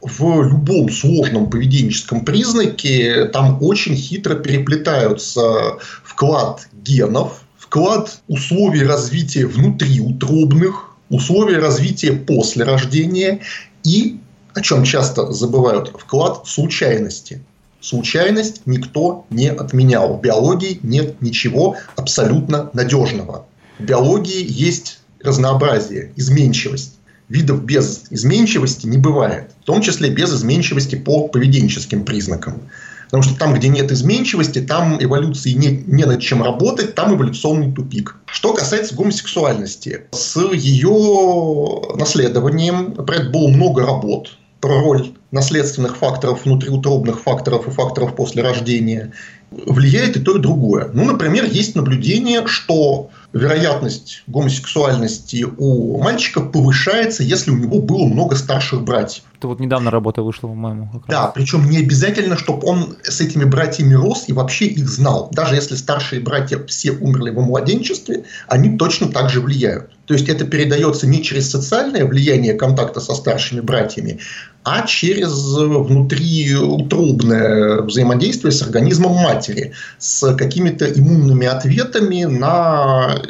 [0.00, 10.90] в любом сложном поведенческом признаке там очень хитро переплетаются вклад генов, вклад условий развития внутриутробных,
[11.10, 13.40] условия развития после рождения
[13.84, 14.18] и,
[14.54, 17.42] о чем часто забывают, вклад случайности.
[17.80, 20.16] Случайность никто не отменял.
[20.16, 23.46] В биологии нет ничего абсолютно надежного.
[23.78, 26.94] В биологии есть разнообразие, изменчивость.
[27.28, 29.50] Видов без изменчивости не бывает.
[29.62, 32.62] В том числе без изменчивости по поведенческим признакам.
[33.08, 37.72] Потому что там, где нет изменчивости, там эволюции не, не над чем работать, там эволюционный
[37.72, 38.16] тупик.
[38.26, 47.20] Что касается гомосексуальности, с ее наследованием, например, было много работ про роль наследственных факторов, внутриутробных
[47.20, 49.12] факторов и факторов после рождения,
[49.50, 50.90] влияет и то, и другое.
[50.92, 58.36] Ну, например, есть наблюдение, что вероятность гомосексуальности у мальчика повышается, если у него было много
[58.36, 59.24] старших братьев.
[59.36, 60.90] Это вот недавно работа вышла, по-моему.
[61.08, 65.28] Да, причем не обязательно, чтобы он с этими братьями рос и вообще их знал.
[65.32, 69.90] Даже если старшие братья все умерли во младенчестве, они точно так же влияют.
[70.08, 74.20] То есть это передается не через социальное влияние контакта со старшими братьями,
[74.64, 83.20] а через внутриутробное взаимодействие с организмом матери, с какими-то иммунными ответами на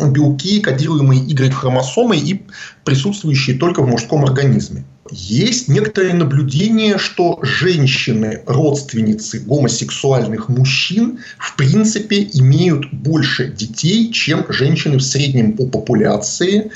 [0.00, 2.42] белки, кодируемые Y-хромосомой и
[2.84, 4.84] присутствующие только в мужском организме.
[5.10, 14.96] Есть некоторые наблюдения, что женщины, родственницы гомосексуальных мужчин, в принципе, имеют больше детей, чем женщины
[14.96, 16.70] в среднем по популяции.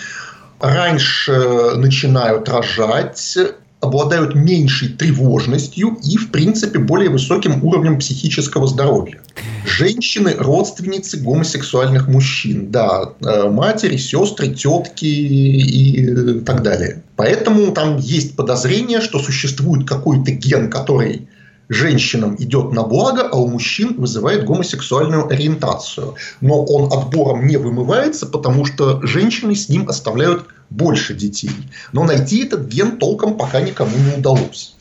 [0.60, 1.32] Раньше
[1.76, 3.38] начинают рожать,
[3.80, 9.20] обладают меньшей тревожностью и, в принципе, более высоким уровнем психического здоровья.
[9.66, 12.70] Женщины– родственницы гомосексуальных мужчин.
[12.70, 17.02] Да, э, матери, сестры, тетки и так далее.
[17.16, 21.28] Поэтому там есть подозрение, что существует какой-то ген, который
[21.68, 26.14] женщинам идет на благо, а у мужчин вызывает гомосексуальную ориентацию.
[26.40, 31.50] Но он отбором не вымывается, потому что женщины с ним оставляют больше детей.
[31.92, 34.74] Но найти этот ген толком пока никому не удалось.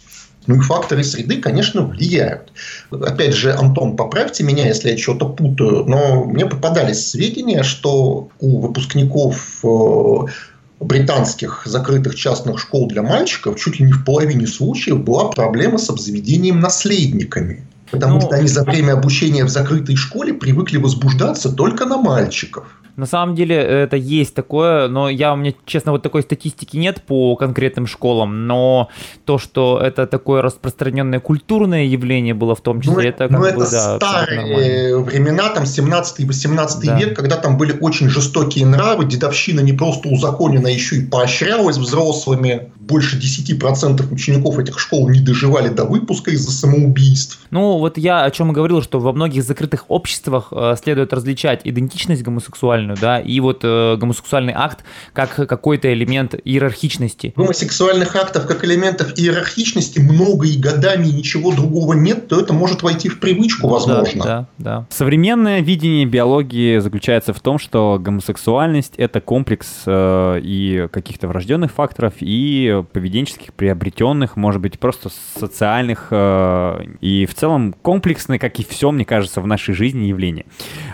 [0.48, 2.54] Ну и факторы среды, конечно, влияют.
[2.90, 8.60] Опять же, Антон, поправьте меня, если я что-то путаю, но мне попадались сведения, что у
[8.62, 10.32] выпускников э,
[10.80, 15.90] британских закрытых частных школ для мальчиков чуть ли не в половине случаев была проблема с
[15.90, 17.64] обзаведением наследниками.
[17.90, 22.66] Потому ну, что они за время обучения в закрытой школе привыкли возбуждаться только на мальчиков.
[22.98, 27.04] На самом деле это есть такое, но я у меня, честно, вот такой статистики нет
[27.04, 28.90] по конкретным школам, но
[29.24, 33.40] то, что это такое распространенное культурное явление было в том числе, ну, это как ну,
[33.40, 36.98] бы, это да, старые времена, там 17 18 да.
[36.98, 42.72] век, когда там были очень жестокие нравы, дедовщина не просто узаконена, еще и поощрялась взрослыми.
[42.88, 47.40] Больше 10% учеников этих школ не доживали до выпуска из-за самоубийств.
[47.52, 51.62] Ну, вот я о чем и говорил, что во многих закрытых обществах э, следует различать
[51.64, 57.34] идентичность гомосексуальную да, и вот э, гомосексуальный акт как какой-то элемент иерархичности.
[57.36, 63.10] Гомосексуальных актов как элементов иерархичности много и годами ничего другого нет, то это может войти
[63.10, 64.24] в привычку, возможно.
[64.24, 64.88] Да, да, да.
[64.90, 72.14] Современное видение биологии заключается в том, что гомосексуальность— это комплекс э, и каких-то врожденных факторов,
[72.20, 75.10] и поведенческих, приобретенных, может быть, просто
[75.40, 80.46] социальных, э, и в целом комплексное, как и все, мне кажется, в нашей жизни явление.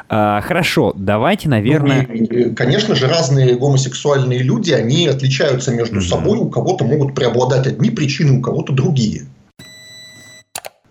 [0.09, 2.53] Э, хорошо, давайте, наверное, наверное...
[2.55, 6.01] конечно же, разные гомосексуальные люди, они отличаются между mm-hmm.
[6.01, 6.37] собой.
[6.39, 9.23] У кого-то могут преобладать одни причины, у кого-то другие.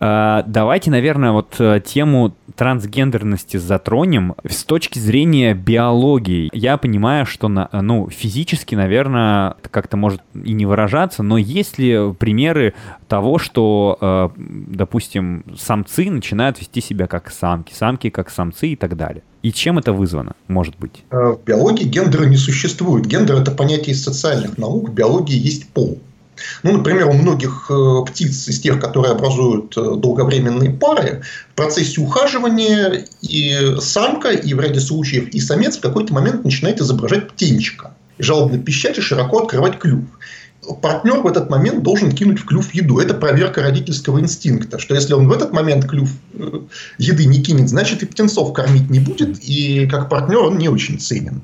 [0.05, 6.51] А, давайте, наверное, вот э, тему трансгендерности затронем с точки зрения биологии.
[6.53, 12.12] Я понимаю, что на, ну, физически, наверное, как-то может и не выражаться, но есть ли
[12.19, 12.75] примеры
[13.09, 18.97] того, что, э, допустим, самцы начинают вести себя как самки, самки как самцы и так
[18.97, 19.23] далее?
[19.43, 21.03] И чем это вызвано, может быть?
[21.11, 23.07] Э, в биологии гендера не существует.
[23.07, 24.91] Гендер– это понятие из социальных наук.
[24.91, 25.99] В биологии есть пол.
[26.62, 32.01] Ну, например, у многих э, птиц из тех, которые образуют э, долговременные пары, в процессе
[32.01, 37.95] ухаживания и самка, и в ряде случаев и самец в какой-то момент начинает изображать птенчика.
[38.18, 40.05] Жалобно пищать и широко открывать клюв
[40.81, 42.99] партнер в этот момент должен кинуть в клюв еду.
[43.01, 46.61] Это проверка родительского инстинкта, что если он в этот момент клюв э,
[46.99, 51.01] еды не кинет, значит и птенцов кормить не будет, и как партнер он не очень
[51.01, 51.42] ценен.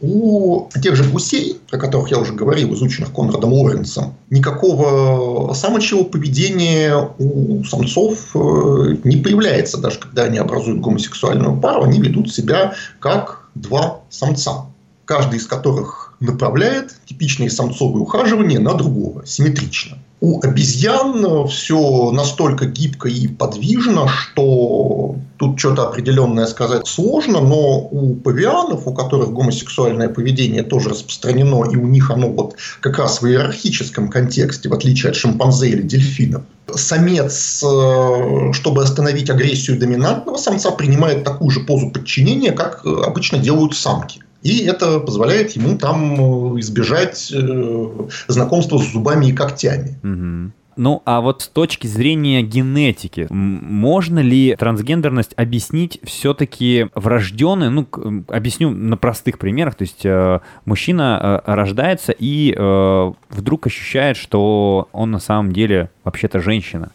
[0.00, 7.10] У тех же гусей, о которых я уже говорил, изученных Конрадом Лоренцем, никакого самочего поведения
[7.18, 9.78] у самцов э, не появляется.
[9.78, 14.66] Даже когда они образуют гомосексуальную пару, они ведут себя как два самца,
[15.04, 19.98] каждый из которых направляет типичные самцовые ухаживания на другого, симметрично.
[20.20, 28.14] У обезьян все настолько гибко и подвижно, что тут что-то определенное сказать сложно, но у
[28.14, 33.26] павианов, у которых гомосексуальное поведение тоже распространено, и у них оно вот как раз в
[33.26, 36.42] иерархическом контексте, в отличие от шимпанзе или дельфинов,
[36.74, 43.76] самец, э, чтобы остановить агрессию доминантного самца, принимает такую же позу подчинения, как обычно делают
[43.76, 44.20] самки.
[44.42, 47.88] И это позволяет ему там э, избежать э,
[48.28, 49.98] знакомства с зубами и когтями.
[50.02, 50.52] Угу.
[50.76, 57.70] Ну, а вот с точки зрения генетики, можно ли трансгендерность объяснить все-таки врожденной?
[57.70, 57.86] Ну,
[58.28, 59.74] объясню на простых примерах.
[59.74, 65.90] То есть э, мужчина э, рождается и э, вдруг ощущает, что он на самом деле
[66.02, 66.90] вообще-то женщина.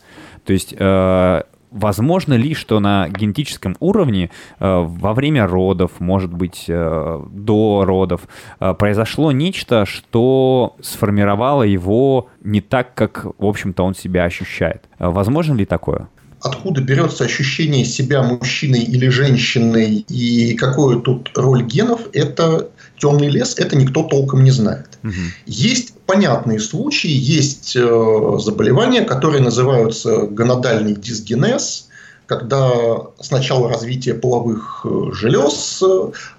[0.45, 6.65] То есть э, возможно ли, что на генетическом уровне э, во время родов, может быть,
[6.67, 8.21] э, до родов,
[8.59, 14.85] э, произошло нечто, что сформировало его не так, как, в общем-то, он себя ощущает?
[14.99, 16.07] Э, возможно ли такое?
[16.41, 23.55] откуда берется ощущение себя мужчиной или женщиной и какую тут роль генов, это темный лес,
[23.57, 24.99] это никто толком не знает.
[25.03, 25.13] Угу.
[25.45, 31.87] Есть понятные случаи, есть э, заболевания, которые называются гонадальный дисгенез,
[32.25, 32.71] когда
[33.19, 35.81] сначала развитие половых э, желез,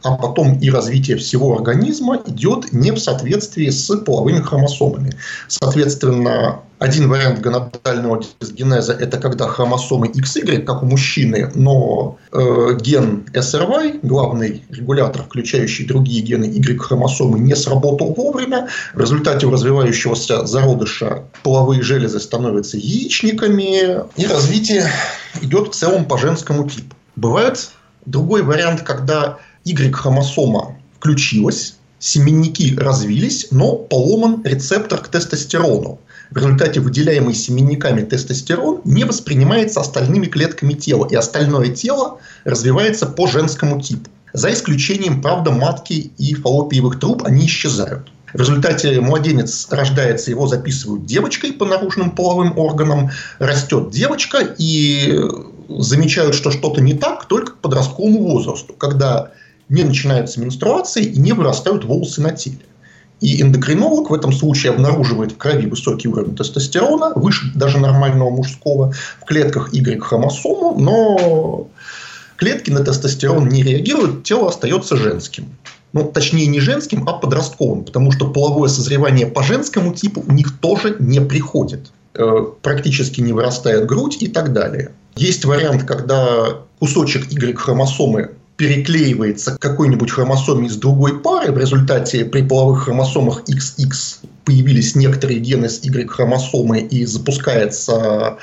[0.03, 5.13] а потом и развитие всего организма идет не в соответствии с половыми хромосомами.
[5.49, 13.27] Соответственно, один вариант гонадального дисгенеза– это когда хромосомы XY, как у мужчины, но э, ген
[13.35, 18.69] SRY, главный регулятор, включающий другие гены Y-хромосомы, не сработал вовремя.
[18.95, 24.91] В результате у развивающегося зародыша половые железы становятся яичниками, и развитие
[25.43, 26.97] идет в целом по женскому типу.
[27.15, 27.73] Бывает
[28.07, 36.01] другой вариант, когда Y-хромосома включилась, семенники развились, но поломан рецептор к тестостерону
[36.31, 43.27] в результате выделяемый семенниками тестостерон не воспринимается остальными клетками тела, и остальное тело развивается по
[43.27, 44.09] женскому типу.
[44.33, 48.11] За исключением, правда, матки и фаллопиевых труб, они исчезают.
[48.33, 53.11] В результате младенец рождается, его записывают девочкой по наружным половым органам,
[53.41, 55.21] растет девочка и
[55.69, 59.33] замечают, что что-то не так только к подростковому возрасту, когда
[59.69, 62.61] не начинаются менструации и не вырастают волосы на теле.
[63.21, 68.93] И эндокринолог в этом случае обнаруживает в крови высокий уровень тестостерона, выше даже нормального мужского,
[69.21, 71.69] в клетках Y-хромосому, но
[72.37, 75.45] клетки на тестостерон не реагируют, тело остается женским.
[75.93, 80.59] Ну, точнее, не женским, а подростковым, потому что половое созревание по женскому типу у них
[80.59, 81.91] тоже не приходит.
[82.15, 84.93] Э, практически не вырастает грудь и так далее.
[85.17, 88.31] Есть вариант, когда кусочек Y-хромосомы
[88.61, 93.91] переклеивается к какой-нибудь хромосоме из другой пары, в результате при половых хромосомах XX
[94.45, 98.37] появились некоторые гены с Y-хромосомы и запускается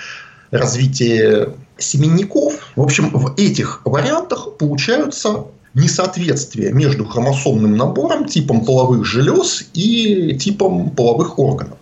[0.49, 2.71] развитие семенников.
[2.75, 5.43] В общем, в этих вариантах получаются
[5.75, 11.77] несоответствия между хромосомным набором, типом половых желез и типом половых органов.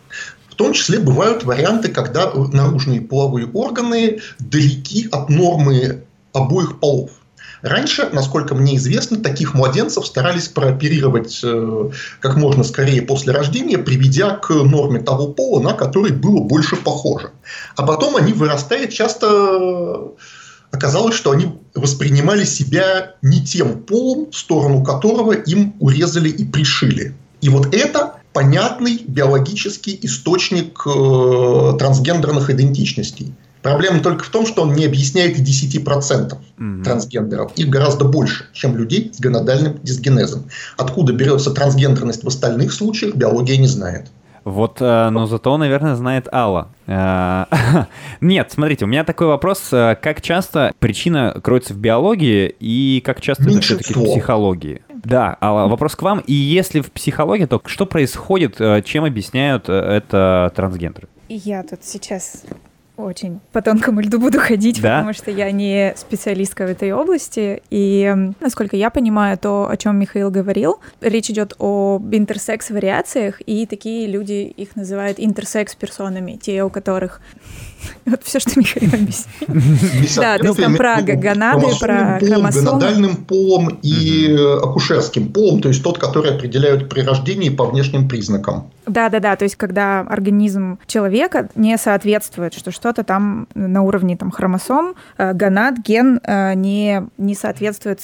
[0.50, 7.12] В том числе бывают варианты, когда наружные половые органы далеки от нормы обоих полов.
[7.66, 11.90] Раньше, насколько мне известно, таких младенцев старались прооперировать э,
[12.20, 17.32] как можно скорее после рождения, приведя к норме того пола, на который было больше похоже.
[17.76, 20.12] А потом они, вырастая, часто
[20.70, 27.16] оказалось, что они воспринимали себя не тем полом, сторону которого им урезали и пришили.
[27.42, 33.34] И вот это понятный биологический источник э, трансгендерных идентичностей.
[33.66, 36.84] Проблема только в том, что он не объясняет и 10% mm-hmm.
[36.84, 37.52] трансгендеров.
[37.56, 40.44] Их гораздо больше, чем людей с гонадальным дисгенезом.
[40.78, 44.12] Откуда берется трансгендерность в остальных случаях, биология не знает.
[44.44, 46.68] Вот, э, но зато, наверное, знает Алла.
[46.86, 47.46] Э,
[48.22, 49.70] нет, смотрите, у меня такой вопрос.
[49.72, 54.84] Э, как часто причина кроется в биологии и как часто это все-таки в психологии?
[55.04, 56.20] Да, Алла, вопрос к вам.
[56.20, 61.08] И если в психологии, то что происходит, чем объясняют это трансгендеры?
[61.28, 62.44] Я тут сейчас
[62.98, 64.98] очень по тонкому льду буду ходить, да?
[64.98, 67.62] потому что я не специалистка в этой области.
[67.70, 74.08] И, насколько я понимаю, то, о чем Михаил говорил, речь идет об интерсекс-вариациях, и такие
[74.08, 77.22] люди их называют интерсекс-персонами, те, у которых
[78.06, 80.16] Вот все, что Михаил объяснил.
[80.18, 82.66] Да, то есть там про гонады, про хромосомы.
[82.66, 88.70] Гонадальным полом и акушерским полом, то есть тот, который определяют при рождении по внешним признакам.
[88.88, 89.36] Да, да, да.
[89.36, 95.34] То есть, когда организм человека не соответствует, что что-то там на уровне там, хромосом, э,
[95.34, 98.02] гонад, ген э, не, не соответствует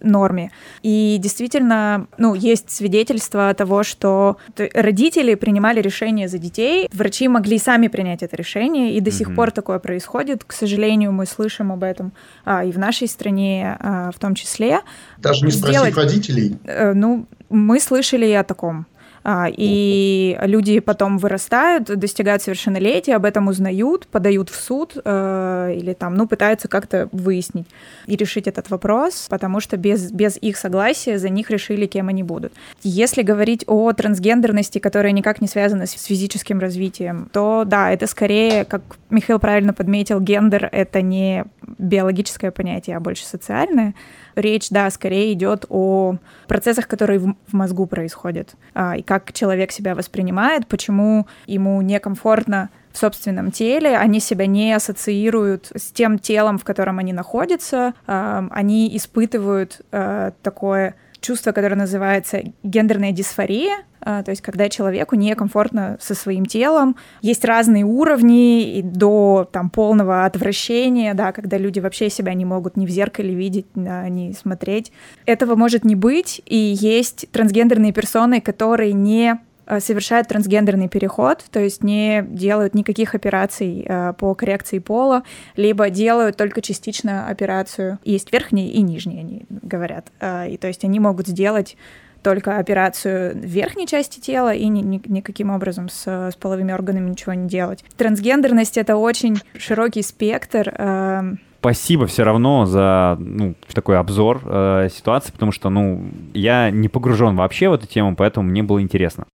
[0.00, 0.50] норме.
[0.82, 4.36] И действительно, ну, есть свидетельство того, что
[4.74, 9.50] родители принимали решение за детей, врачи могли сами принять это решение, и до сих пор
[9.50, 10.44] такое происходит.
[10.44, 12.12] К сожалению, мы слышим об этом
[12.44, 14.80] а, и в нашей стране а, в том числе.
[15.18, 16.58] Даже не спросив Сделать, родителей?
[16.64, 18.86] Э, ну, мы слышали и о таком.
[19.24, 25.92] А, и люди потом вырастают, достигают совершеннолетия, об этом узнают, подают в суд э, или
[25.92, 27.66] там, ну, пытаются как-то выяснить
[28.06, 32.22] и решить этот вопрос, потому что без, без их согласия за них решили, кем они
[32.22, 32.52] будут.
[32.82, 38.06] Если говорить о трансгендерности, которая никак не связана с, с физическим развитием, то да, это
[38.06, 41.44] скорее, как Михаил правильно подметил, гендер— это не
[41.82, 43.94] биологическое понятие, а больше социальное.
[44.34, 46.16] Речь, да, скорее идет о
[46.46, 52.98] процессах, которые в, мозгу происходят, а, и как человек себя воспринимает, почему ему некомфортно в
[52.98, 58.96] собственном теле, они себя не ассоциируют с тем телом, в котором они находятся, а, они
[58.96, 66.14] испытывают а, такое чувство, которое называется гендерная дисфория, а, то есть когда человеку некомфортно со
[66.14, 66.96] своим телом.
[67.22, 72.76] Есть разные уровни и до там, полного отвращения, да, когда люди вообще себя не могут
[72.76, 74.92] ни в зеркале видеть, ни смотреть.
[75.24, 79.38] Этого может не быть, и есть трансгендерные персоны, которые не
[79.80, 85.22] совершают трансгендерный переход, то есть не делают никаких операций э, по коррекции пола,
[85.56, 87.98] либо делают только частично операцию.
[88.04, 90.08] Есть верхние и нижние, они говорят.
[90.20, 91.76] Э, и то есть они могут сделать
[92.22, 97.10] только операцию в верхней части тела и ни, ни, никаким образом с, с половыми органами
[97.10, 97.84] ничего не делать.
[97.96, 101.38] Трансгендерность— это очень широкий спектр.
[101.62, 106.04] Спасибо все равно за ну, такой обзор э, ситуации, потому что ну,
[106.34, 109.26] я не погружен вообще в эту тему, поэтому мне было интересно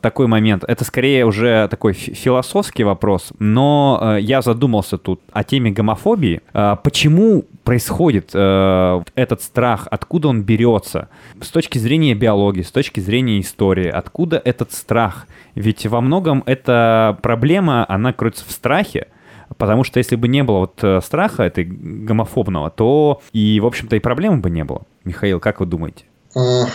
[0.00, 0.64] такой момент.
[0.66, 6.40] Это скорее уже такой философский вопрос, но э, я задумался тут о теме гомофобии.
[6.52, 9.86] Э, почему происходит э, этот страх?
[9.90, 11.08] Откуда он берется?
[11.40, 15.26] С точки зрения биологии, с точки зрения истории, откуда этот страх?
[15.54, 19.08] Ведь во многом эта проблема, она кроется в страхе,
[19.56, 23.96] Потому что если бы не было вот э, страха этой гомофобного, то и, в общем-то,
[23.96, 24.82] и проблемы бы не было.
[25.04, 26.04] Михаил, как вы думаете?
[26.34, 26.66] А,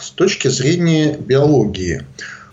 [0.00, 2.02] с точки зрения биологии,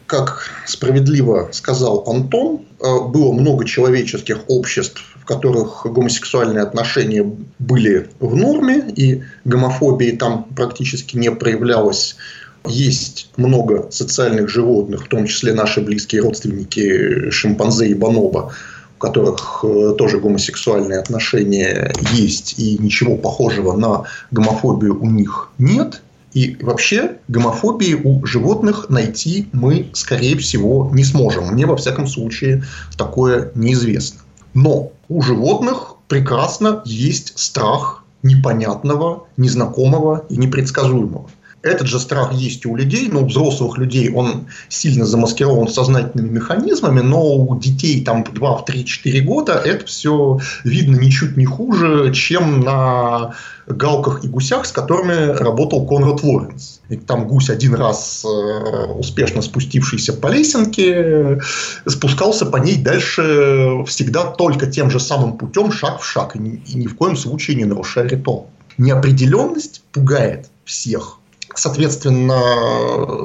[0.06, 7.26] как справедливо сказал Антон, э, было много человеческих обществ, в которых гомосексуальные отношения
[7.60, 12.18] были в норме, и гомофобии там практически не проявлялось.
[12.66, 18.54] Есть много социальных животных, в том числе наши близкие родственники шимпанзе и бонобо,
[19.00, 26.02] у которых э, тоже гомосексуальные отношения есть, и ничего похожего на гомофобию у них нет–
[26.34, 31.48] и вообще гомофобии у животных найти мы, скорее всего, не сможем.
[31.48, 32.64] Мне, во всяком случае,
[32.98, 34.20] такое неизвестно.
[34.54, 41.32] Но у животных прекрасно есть страх непонятного, незнакомого и непредсказуемого.
[41.62, 47.02] Этот же страх есть у людей, но у взрослых людей он сильно замаскирован сознательными механизмами,
[47.02, 52.62] но у детей там 2, 3, 4 года это все видно ничуть не хуже, чем
[52.62, 53.36] на
[53.68, 56.82] галках и гусях, с которыми работал Конрад Лоренс.
[56.90, 61.40] И там гусь один раз, э, успешно спустившийся по лесенке,
[61.86, 66.64] спускался по ней дальше всегда только тем же самым путем, шаг в шаг, и ни,
[66.68, 68.50] и ни в коем случае не нарушая ритуал.
[68.78, 71.19] Неопределенность пугает всех.
[71.56, 72.40] Соответственно,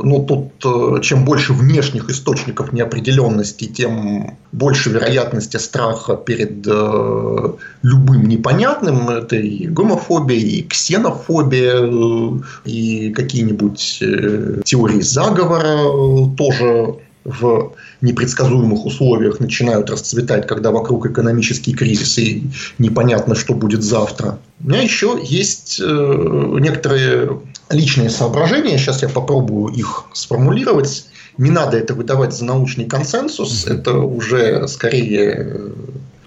[0.02, 7.52] ну, тут э, чем больше внешних источников неопределенности, тем больше вероятности страха перед э,
[7.82, 9.08] любым непонятным.
[9.10, 12.30] Это и гомофобия, и ксенофобия, э,
[12.64, 21.72] и какие-нибудь э, теории заговора э, тоже в непредсказуемых условиях начинают расцветать, когда вокруг экономический
[21.72, 22.44] кризис и
[22.78, 24.38] непонятно, что будет завтра.
[24.62, 27.40] У меня еще есть э, некоторые
[27.74, 28.78] личные соображения.
[28.78, 31.06] Сейчас я попробую их сформулировать.
[31.36, 33.66] Не надо это выдавать за научный консенсус.
[33.66, 35.60] Это уже скорее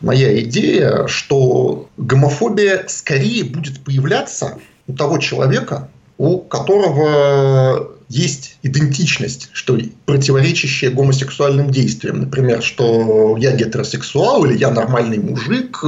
[0.01, 9.77] моя идея, что гомофобия скорее будет появляться у того человека, у которого есть идентичность, что
[10.05, 12.21] противоречащая гомосексуальным действиям.
[12.21, 15.83] Например, что я гетеросексуал или я нормальный мужик,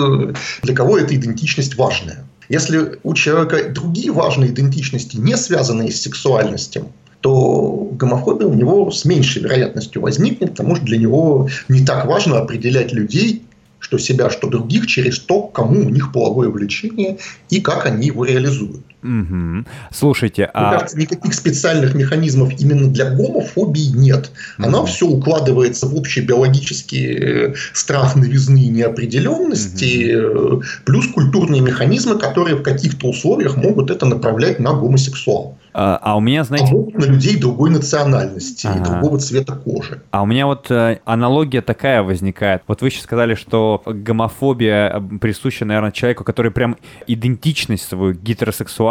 [0.62, 2.26] для кого эта идентичность важная.
[2.50, 6.92] Если у человека другие важные идентичности, не связанные с сексуальностью,
[7.22, 12.40] то гомофобия у него с меньшей вероятностью возникнет, потому что для него не так важно
[12.40, 13.44] определять людей
[13.80, 17.18] что себя, что других, через то, кому у них половое влечение
[17.50, 18.86] и как они его реализуют.
[19.04, 19.66] Угу.
[19.92, 20.72] Слушайте, Мне а...
[20.74, 24.32] кажется, никаких специальных механизмов именно для гомофобии нет.
[24.58, 24.88] Она угу.
[24.88, 30.64] все укладывается в общий биологический э, страх новизны и неопределенности, угу.
[30.86, 35.58] плюс культурные механизмы, которые в каких-то условиях могут это направлять на гомосексуал.
[35.74, 36.74] А, а у меня, знаете...
[36.74, 38.80] А на людей другой национальности ага.
[38.80, 40.02] и другого цвета кожи.
[40.12, 42.64] А у меня вот э, аналогия такая возникает.
[42.68, 46.78] Вот вы сейчас сказали, что гомофобия э, присуща, наверное, человеку, который прям
[47.08, 48.89] идентичность свою гетеросексуальную,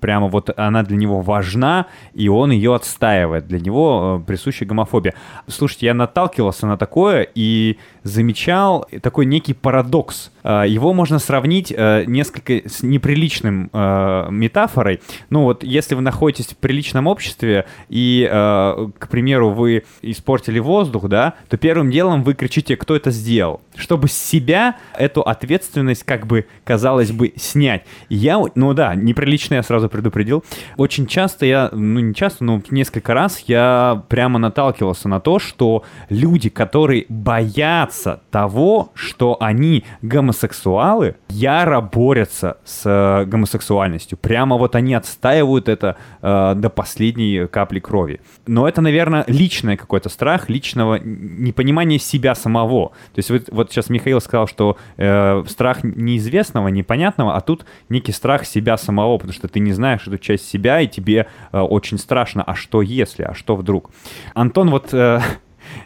[0.00, 3.46] прямо вот она для него важна, и он ее отстаивает.
[3.46, 5.14] Для него э, присуща гомофобия.
[5.48, 12.04] Слушайте, я наталкивался на такое и замечал такой некий парадокс э, его можно сравнить э,
[12.06, 15.00] несколько с неприличным э, метафорой.
[15.30, 21.08] Ну вот, если вы находитесь в приличном обществе и, э, к примеру, вы испортили воздух,
[21.08, 26.26] да, то первым делом вы кричите, кто это сделал, чтобы с себя эту ответственность, как
[26.26, 27.84] бы, казалось бы, снять.
[28.10, 30.44] Я, ну да, неприлично я сразу предупредил.
[30.76, 35.84] Очень часто я, ну не часто, но несколько раз я прямо наталкивался на то, что
[36.10, 37.93] люди, которые боятся
[38.30, 44.18] того, что они гомосексуалы, яро борются с э, гомосексуальностью.
[44.18, 48.20] Прямо вот они отстаивают это э, до последней капли крови.
[48.46, 52.90] Но это, наверное, личный какой-то страх, личного непонимания себя самого.
[53.14, 58.12] То есть вот, вот сейчас Михаил сказал, что э, страх неизвестного, непонятного, а тут некий
[58.12, 61.98] страх себя самого, потому что ты не знаешь эту часть себя, и тебе э, очень
[61.98, 63.90] страшно, а что если, а что вдруг.
[64.34, 65.20] Антон вот э,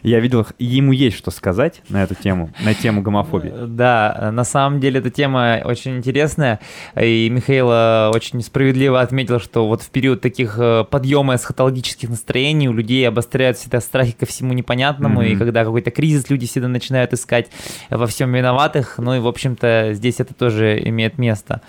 [0.03, 3.53] я видел, ему есть что сказать на эту тему, на тему гомофобии.
[3.67, 6.59] Да, на самом деле эта тема очень интересная,
[6.99, 12.69] и Михаил э, очень справедливо отметил, что вот в период таких э, подъема эсхатологических настроений
[12.69, 15.33] у людей обостряются всегда страхи ко всему непонятному, mm-hmm.
[15.33, 17.47] и когда какой-то кризис, люди всегда начинают искать
[17.89, 21.61] во всем виноватых, ну и, в общем-то, здесь это тоже имеет место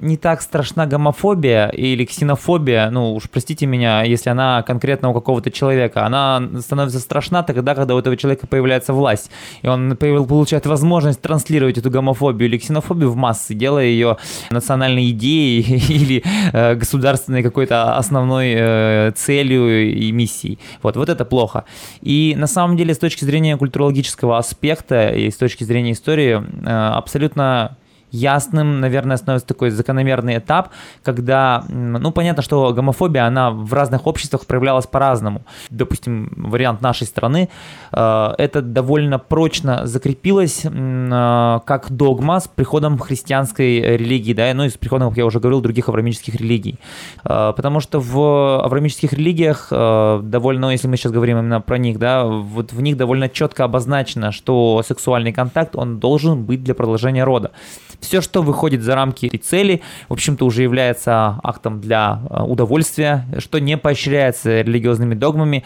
[0.00, 5.50] не так страшна гомофобия или ксенофобия, ну уж простите меня, если она конкретно у какого-то
[5.50, 9.30] человека, она становится страшна тогда, когда у этого человека появляется власть,
[9.62, 14.16] и он получает возможность транслировать эту гомофобию или ксенофобию в массы, делая ее
[14.50, 16.22] национальной идеей или
[16.52, 20.58] э, государственной какой-то основной э, целью и миссией.
[20.82, 21.64] Вот, вот это плохо.
[22.00, 26.70] И на самом деле с точки зрения культурологического аспекта и с точки зрения истории э,
[26.70, 27.76] абсолютно
[28.10, 30.70] ясным, наверное, становится такой закономерный этап,
[31.02, 35.42] когда, ну, понятно, что гомофобия, она в разных обществах проявлялась по-разному.
[35.70, 37.48] Допустим, вариант нашей страны,
[37.92, 44.68] э, это довольно прочно закрепилось э, как догма с приходом христианской религии, да, ну и
[44.68, 46.78] с приходом, как я уже говорил, других аврамических религий.
[47.24, 51.98] Э, потому что в аврамических религиях довольно, ну, если мы сейчас говорим именно про них,
[51.98, 57.24] да, вот в них довольно четко обозначено, что сексуальный контакт, он должен быть для продолжения
[57.24, 57.52] рода.
[58.00, 63.26] Все, что выходит за рамки этой цели, в общем-то, уже является актом для э, удовольствия,
[63.38, 65.64] что не поощряется религиозными догмами.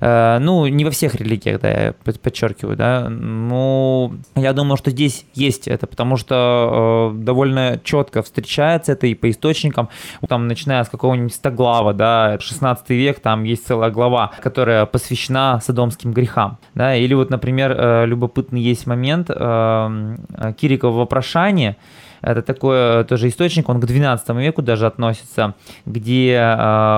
[0.00, 3.08] Э, ну, не во всех религиях, да, я подчеркиваю, да.
[3.08, 9.14] Ну, я думаю, что здесь есть это, потому что э, довольно четко встречается это и
[9.14, 9.88] по источникам,
[10.28, 16.12] там, начиная с какого-нибудь Стоглава, да, 16 век, там есть целая глава, которая посвящена садомским
[16.12, 21.76] грехам, да, или вот, например, любопытный есть момент Кирикова вопрошание,
[22.24, 25.54] это такой э, тоже источник, он к 12 веку даже относится,
[25.84, 26.46] где, э,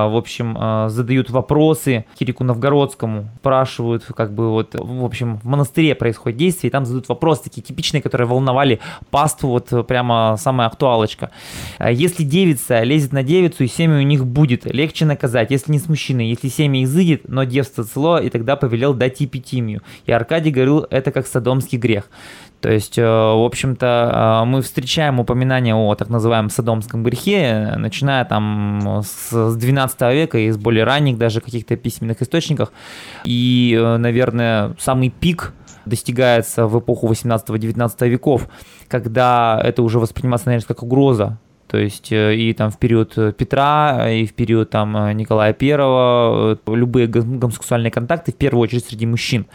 [0.08, 5.94] в общем, э, задают вопросы Кирику Новгородскому, спрашивают, как бы вот, в общем, в монастыре
[5.94, 11.30] происходит действие, и там задают вопросы такие типичные, которые волновали паству, вот прямо самая актуалочка.
[11.80, 15.88] Если девица лезет на девицу, и семя у них будет, легче наказать, если не с
[15.88, 19.82] мужчиной, если семя изыдет, но девство цело, и тогда повелел дать эпитимию.
[20.06, 22.08] И Аркадий говорил, это как садомский грех.
[22.60, 28.24] То есть, э, в общем-то, э, мы встречаем упоминание о так называемом садомском грехе, начиная
[28.24, 32.72] там с 12 века и с более ранних даже каких-то письменных источниках.
[33.24, 35.52] И, э, наверное, самый пик
[35.84, 38.48] достигается в эпоху 18-19 веков,
[38.88, 41.38] когда это уже воспринимается, наверное, как угроза
[41.68, 45.52] то есть э, и там в период э, Петра, и в период там э, Николая
[45.52, 49.46] Первого, любые гомосексуальные контакты, в первую очередь среди мужчин,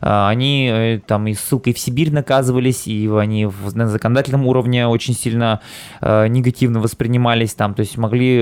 [0.00, 5.60] они там и ссылкой в Сибирь наказывались, и они на законодательном уровне очень сильно
[6.00, 8.38] негативно воспринимались там, то есть могли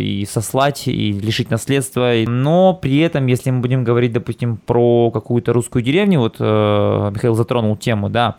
[0.00, 2.12] и сослать, и лишить наследства.
[2.26, 7.76] Но при этом, если мы будем говорить, допустим, про какую-то русскую деревню, вот Михаил затронул
[7.76, 8.36] тему, да,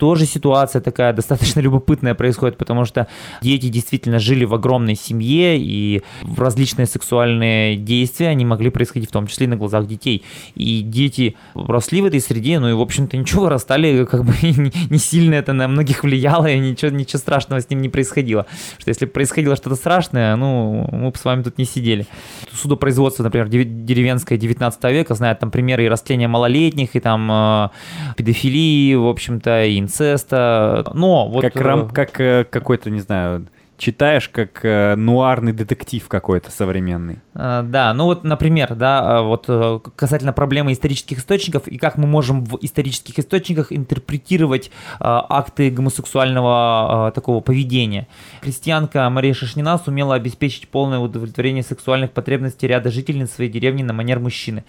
[0.00, 3.06] тоже ситуация такая достаточно любопытная происходит, потому что
[3.42, 6.02] дети действительно жили в огромной семье, и
[6.36, 10.24] различные сексуальные действия, они могли происходить в том числе и на глазах детей.
[10.54, 14.98] И дети росли в этой среде, ну и, в общем-то, ничего, растали, как бы не
[14.98, 18.46] сильно это на многих влияло, и ничего, ничего страшного с ним не происходило.
[18.78, 22.06] Что если происходило что-то страшное, ну, мы бы с вами тут не сидели.
[22.52, 27.68] Судопроизводство, например, деревенское 19 века, знает там примеры и растления малолетних, и там э,
[28.16, 30.90] педофилии, в общем-то, и инцеста.
[30.94, 31.42] Но вот...
[31.42, 37.18] Как, рам, э, как э, какой-то, не знаю, читаешь как э, нуарный детектив какой-то современный.
[37.34, 39.46] А, да, ну вот, например, да, вот
[39.96, 47.40] касательно проблемы исторических источников и как мы можем в исторических источниках интерпретировать акты гомосексуального такого
[47.40, 48.06] поведения.
[48.42, 54.20] Крестьянка Мария Шашнина сумела обеспечить полное удовлетворение сексуальных потребностей ряда жительниц своей деревни на манер
[54.20, 54.64] мужчины.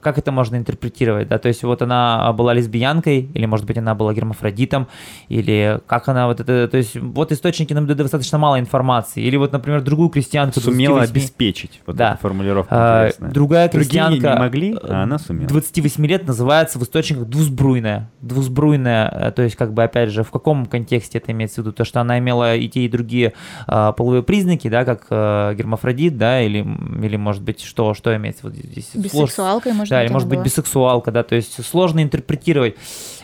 [0.00, 3.94] Как это можно интерпретировать, да, то есть вот она была лесбиянкой, или, может быть, она
[3.94, 4.88] была гермафродитом,
[5.28, 9.36] или как она вот это, то есть вот источники нам дают достаточно мало информации, или
[9.36, 10.60] вот, например, другую крестьянку...
[10.60, 11.12] Сумела 28...
[11.12, 12.12] обеспечить, вот да.
[12.12, 13.30] эта формулировка а, интересная.
[13.30, 14.10] Другая крестьянка...
[14.10, 15.48] Другие не могли, а она сумела.
[15.48, 20.30] 28 лет называется в источниках двузбруйная, двузбруйная, э, то есть как бы, опять же, в
[20.30, 23.32] каком контексте это имеется в виду, то, что она имела и те, и другие
[23.66, 26.58] а, половые признаки, да, как а, гермафродит, да, или,
[27.04, 28.90] или может быть, что, что имеется вот здесь?
[28.94, 30.44] Бисексуалкой, может да, быть, или может быть была.
[30.44, 32.76] бисексуалка, да, то есть сложно интерпретировать.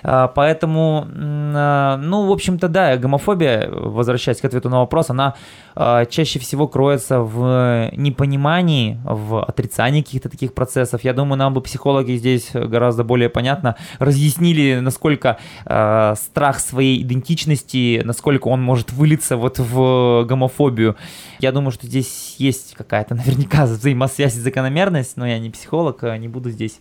[0.03, 5.34] А, поэтому, а, ну, в общем-то, да, гомофобия, возвращаясь к ответу на вопрос, она
[5.74, 11.05] а, чаще всего кроется в непонимании, в отрицании каких-то таких процессов.
[11.05, 18.49] Я думаю, нам бы психологи здесь гораздо более понятно разъяснили, насколько страх своей идентичности, насколько
[18.49, 20.96] он может вылиться вот в гомофобию.
[21.38, 26.28] Я думаю, что здесь есть какая-то наверняка взаимосвязь и закономерность, но я не психолог, не
[26.28, 26.80] буду здесь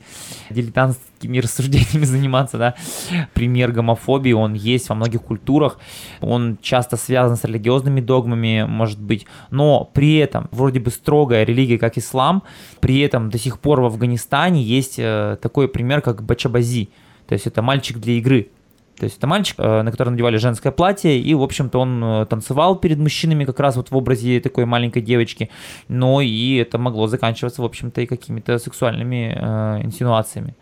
[1.18, 2.76] дилетантскими рассуждениями заниматься, да.
[3.34, 5.80] Пример гомофобии, он есть во многих культурах,
[6.22, 11.78] он часто связан с религиозными догмами, может быть, но при этом вроде бы строгая религия,
[11.78, 12.44] как ислам,
[12.80, 16.90] при этом до сих пор в Афганистане есть э, такой пример, как бачабази,
[17.28, 18.50] то есть это мальчик для игры,
[18.98, 22.26] то есть это мальчик, э, на который надевали женское платье, и, в общем-то, он э,
[22.26, 25.50] танцевал перед мужчинами как раз вот в образе такой маленькой девочки,
[25.88, 30.56] но и это могло заканчиваться, в общем-то, и какими-то сексуальными э, инсинуациями.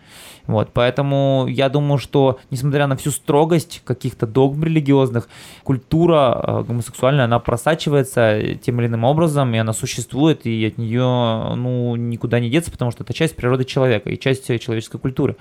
[0.47, 5.27] Вот, поэтому я думаю, что, несмотря на всю строгость каких-то догм религиозных,
[5.63, 11.55] культура э, гомосексуальная, она просачивается тем или иным образом, и она существует, и от нее,
[11.55, 15.37] ну, никуда не деться, потому что это часть природы человека и часть человеческой культуры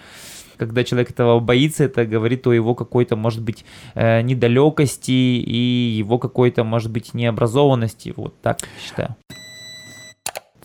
[0.57, 6.18] когда человек этого боится, это говорит о его какой-то, может быть, э, недалекости и его
[6.18, 8.12] какой-то, может быть, необразованности.
[8.16, 9.16] Вот так считаю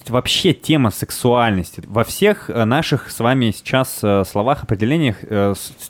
[0.10, 1.84] вообще тема сексуальности.
[1.86, 5.18] Во всех э, наших с вами сейчас э, словах, определениях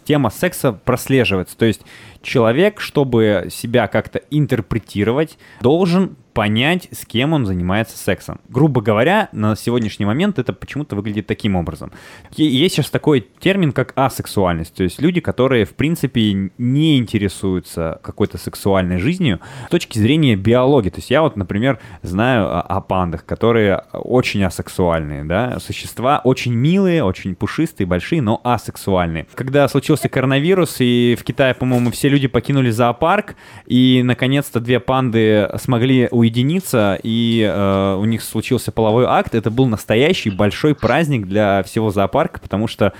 [0.03, 1.57] тема секса прослеживается.
[1.57, 1.81] То есть
[2.21, 8.39] человек, чтобы себя как-то интерпретировать, должен понять, с кем он занимается сексом.
[8.49, 11.91] Грубо говоря, на сегодняшний момент это почему-то выглядит таким образом.
[12.35, 18.37] Есть сейчас такой термин, как асексуальность, то есть люди, которые, в принципе, не интересуются какой-то
[18.37, 20.89] сексуальной жизнью с точки зрения биологии.
[20.89, 27.03] То есть я вот, например, знаю о, пандах, которые очень асексуальные, да, существа очень милые,
[27.03, 29.27] очень пушистые, большие, но асексуальные.
[29.35, 33.35] Когда случился коронавирус, и в Китае, по-моему, все люди покинули зоопарк,
[33.65, 39.67] и, наконец-то, две панды смогли уединиться, и э, у них случился половой акт, это был
[39.67, 42.93] настоящий большой праздник для всего зоопарка, потому что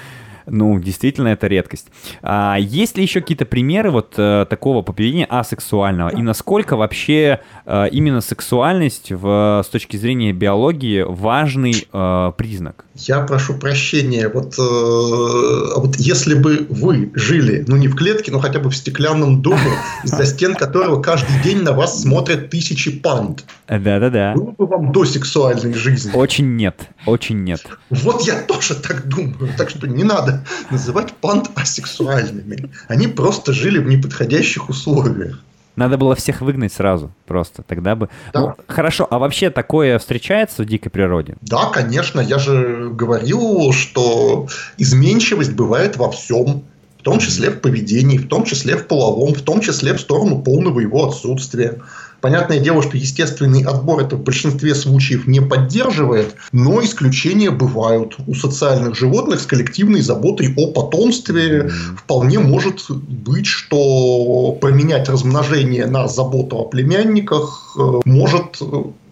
[0.49, 1.87] ну, действительно, это редкость.
[2.21, 6.09] А есть ли еще какие-то примеры вот э, такого поведения асексуального?
[6.09, 12.85] И насколько вообще э, именно сексуальность в, с точки зрения биологии важный э, признак?
[12.95, 18.39] Я прошу прощения, вот, э, вот если бы вы жили, ну не в клетке, но
[18.39, 19.71] хотя бы в стеклянном доме,
[20.03, 23.45] из-за стен которого каждый день на вас смотрят тысячи панд.
[23.67, 24.33] Да-да-да.
[24.33, 26.11] Было бы вам до сексуальной жизни?
[26.13, 27.61] Очень нет, очень нет.
[27.89, 30.38] Вот я тоже так думаю, так что не надо
[30.71, 32.69] называть панд асексуальными.
[32.87, 35.39] Они просто жили в неподходящих условиях.
[35.75, 38.09] Надо было всех выгнать сразу просто, тогда бы...
[38.33, 38.39] Да.
[38.41, 41.37] Ну, хорошо, а вообще такое встречается в дикой природе?
[41.41, 46.63] Да, конечно, я же говорил, что изменчивость бывает во всем,
[46.99, 50.41] в том числе в поведении, в том числе в половом, в том числе в сторону
[50.41, 51.79] полного его отсутствия.
[52.21, 58.15] Понятное дело, что естественный отбор это в большинстве случаев не поддерживает, но исключения бывают.
[58.27, 66.07] У социальных животных с коллективной заботой о потомстве вполне может быть, что променять размножение на
[66.07, 68.61] заботу о племянниках э, может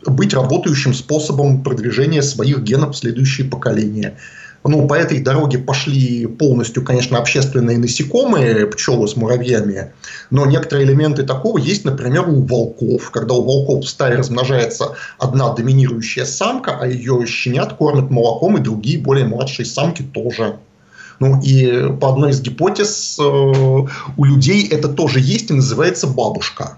[0.05, 4.17] быть работающим способом продвижения своих генов в следующие поколения.
[4.67, 9.93] Ну, по этой дороге пошли полностью, конечно, общественные насекомые, пчелы с муравьями,
[10.29, 13.09] но некоторые элементы такого есть, например, у волков.
[13.11, 18.61] Когда у волков в стае размножается одна доминирующая самка, а ее щенят кормят молоком, и
[18.61, 20.57] другие более младшие самки тоже.
[21.19, 26.77] Ну и по одной из гипотез э, у людей это тоже есть и называется бабушка.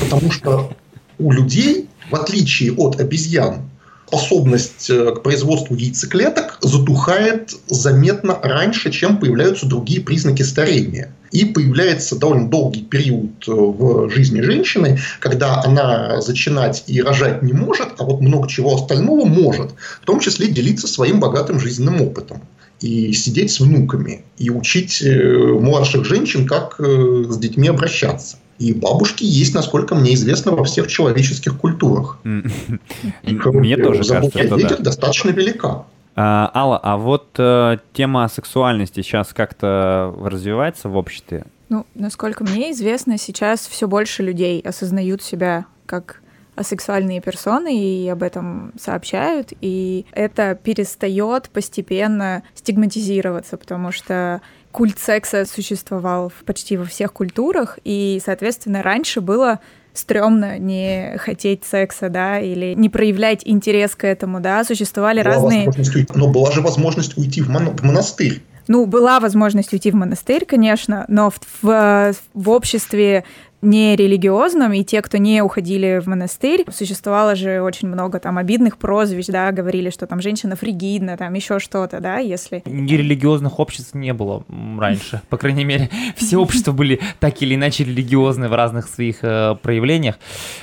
[0.00, 0.72] Потому что
[1.18, 3.70] у людей, в отличие от обезьян,
[4.12, 11.14] способность э, к производству яйцеклеток затухает заметно раньше, чем появляются другие признаки старения.
[11.30, 17.54] И появляется довольно долгий период э, в жизни женщины, когда она зачинать и рожать не
[17.54, 19.70] может, а вот много чего остального может,
[20.02, 22.42] в том числе делиться своим богатым жизненным опытом
[22.82, 28.36] и сидеть с внуками, и учить э, младших женщин, как с детьми обращаться.
[28.58, 32.20] И бабушки есть, насколько мне известно, во всех человеческих культурах.
[32.22, 34.76] Мне тоже кажется, что да.
[34.76, 35.86] достаточно велика.
[36.14, 41.46] А, Алла, а вот э, тема сексуальности сейчас как-то развивается в обществе?
[41.70, 46.21] Ну, насколько мне известно, сейчас все больше людей осознают себя как
[46.54, 55.44] асексуальные персоны и об этом сообщают, и это перестает постепенно стигматизироваться, потому что культ секса
[55.44, 59.60] существовал почти во всех культурах, и, соответственно, раньше было
[59.94, 65.70] стрёмно не хотеть секса, да, или не проявлять интерес к этому, да, существовали была разные...
[66.14, 67.76] Но была же возможность уйти в, мон...
[67.76, 68.42] в монастырь.
[68.68, 73.24] Ну, была возможность уйти в монастырь, конечно, но в, в, в обществе
[73.62, 79.26] нерелигиозном, и те, кто не уходили в монастырь, существовало же очень много там обидных прозвищ,
[79.26, 82.62] да, говорили, что там женщина фригидна, там еще что-то, да, если...
[82.66, 84.44] Нерелигиозных обществ не было
[84.78, 89.56] раньше, по крайней мере, все общества были так или иначе религиозны в разных своих э,
[89.62, 90.18] проявлениях.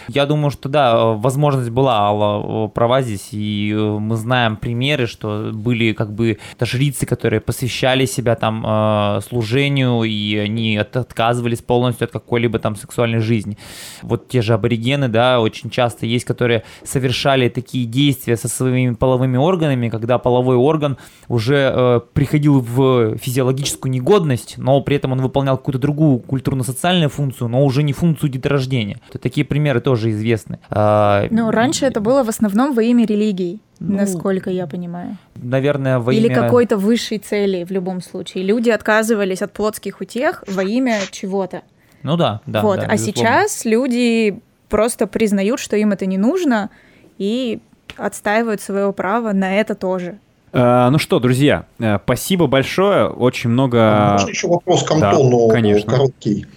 [0.10, 5.52] Я думаю, что да, возможность была, Алла права здесь, и э, мы знаем примеры, что
[5.54, 12.12] были как бы жрицы, которые посвящали себя там э, служению, и они отказывались полностью от
[12.12, 13.58] какой-либо там сексуальной жизни.
[14.02, 19.38] Вот те же аборигены, да, очень часто есть, которые совершали такие действия со своими половыми
[19.38, 25.58] органами, когда половой орган уже э, приходил в физиологическую негодность, но при этом он выполнял
[25.58, 28.98] какую-то другую культурно-социальную функцию, но уже не функцию деторождения.
[29.12, 30.60] То такие примеры тоже известны.
[30.70, 33.60] А, ну, раньше это было в основном во имя религии.
[33.80, 35.18] Ну, насколько я понимаю.
[35.36, 36.36] Наверное, во Или имя...
[36.36, 38.44] какой-то высшей цели в любом случае.
[38.44, 41.62] Люди отказывались от плотских утех во имя чего-то.
[42.04, 42.62] Ну да, да.
[42.62, 44.40] Вот, да, а сейчас люди
[44.70, 46.70] просто признают, что им это не нужно,
[47.18, 47.60] и
[47.98, 50.20] отстаивают свое право на это тоже.
[50.52, 53.08] Uh, ну что, друзья, uh, спасибо большое.
[53.08, 54.14] Очень много.
[54.14, 55.92] Можно еще вопрос к Антону да, конечно.
[55.92, 56.48] короткий.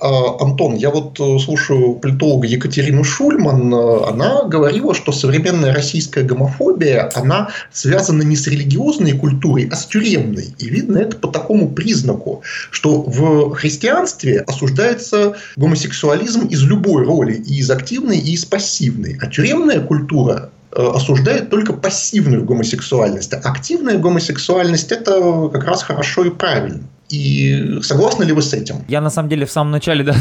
[0.00, 6.22] А, Антон, я вот э, слушаю политолога Екатерину Шульман, э, она говорила, что современная российская
[6.22, 10.54] гомофобия, она связана не с религиозной культурой, а с тюремной.
[10.58, 17.58] И видно это по такому признаку, что в христианстве осуждается гомосексуализм из любой роли, и
[17.58, 19.18] из активной, и из пассивной.
[19.20, 23.32] А тюремная культура э, осуждает только пассивную гомосексуальность.
[23.34, 26.84] А активная гомосексуальность– это как раз хорошо и правильно.
[27.08, 28.84] И согласны ли вы с этим?
[28.88, 30.14] Я на самом деле в самом начале да,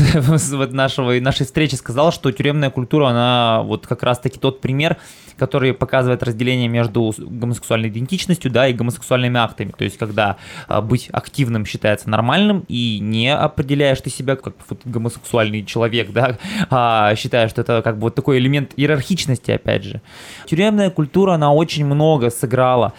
[0.72, 4.98] нашего, нашей встречи сказал, что тюремная культура, она вот как раз-таки тот пример,
[5.38, 9.74] который показывает разделение между гомосексуальной идентичностью да, и гомосексуальными актами.
[9.78, 14.82] То есть, когда а, быть активным считается нормальным, и не определяешь ты себя как вот,
[14.86, 16.38] гомосексуальный человек, да,
[16.70, 20.02] а считаешь, что это как бы вот такой элемент иерархичности, опять же.
[20.48, 22.94] Тюремная культура, она очень много сыграла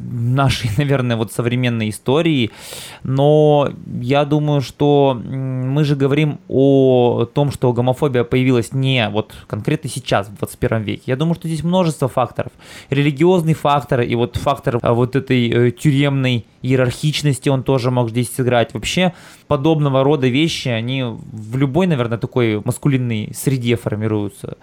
[0.00, 2.50] нашей, наверное, вот современной истории,
[3.02, 3.25] но
[4.00, 10.28] я думаю, что мы же говорим о том, что гомофобия появилась не вот конкретно сейчас,
[10.28, 11.02] в 21 веке.
[11.06, 12.52] Я думаю, что здесь множество факторов.
[12.90, 18.34] Религиозный фактор и вот фактор а, вот этой э, тюремной иерархичности он тоже мог здесь
[18.34, 18.74] сыграть.
[18.74, 19.14] Вообще
[19.46, 24.56] подобного рода вещи, они в любой, наверное, такой маскулинной среде формируются.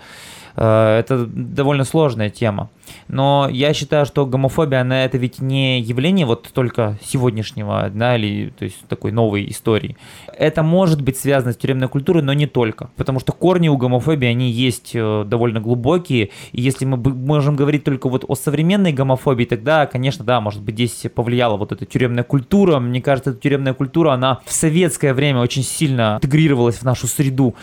[0.55, 2.69] Э, это довольно сложная тема.
[3.07, 8.49] Но я считаю, что гомофобия, она это ведь не явление вот только сегодняшнего, да, или
[8.57, 9.97] то есть такой новой истории.
[10.37, 12.89] Это может быть связано с тюремной культурой, но не только.
[12.95, 16.29] Потому что корни у гомофобии, они есть э, довольно глубокие.
[16.51, 20.75] И если мы можем говорить только вот о современной гомофобии, тогда, конечно, да, может быть,
[20.75, 22.79] здесь повлияла вот эта тюремная культура.
[22.79, 27.55] Мне кажется, эта тюремная культура, она в советское время очень сильно интегрировалась в нашу среду.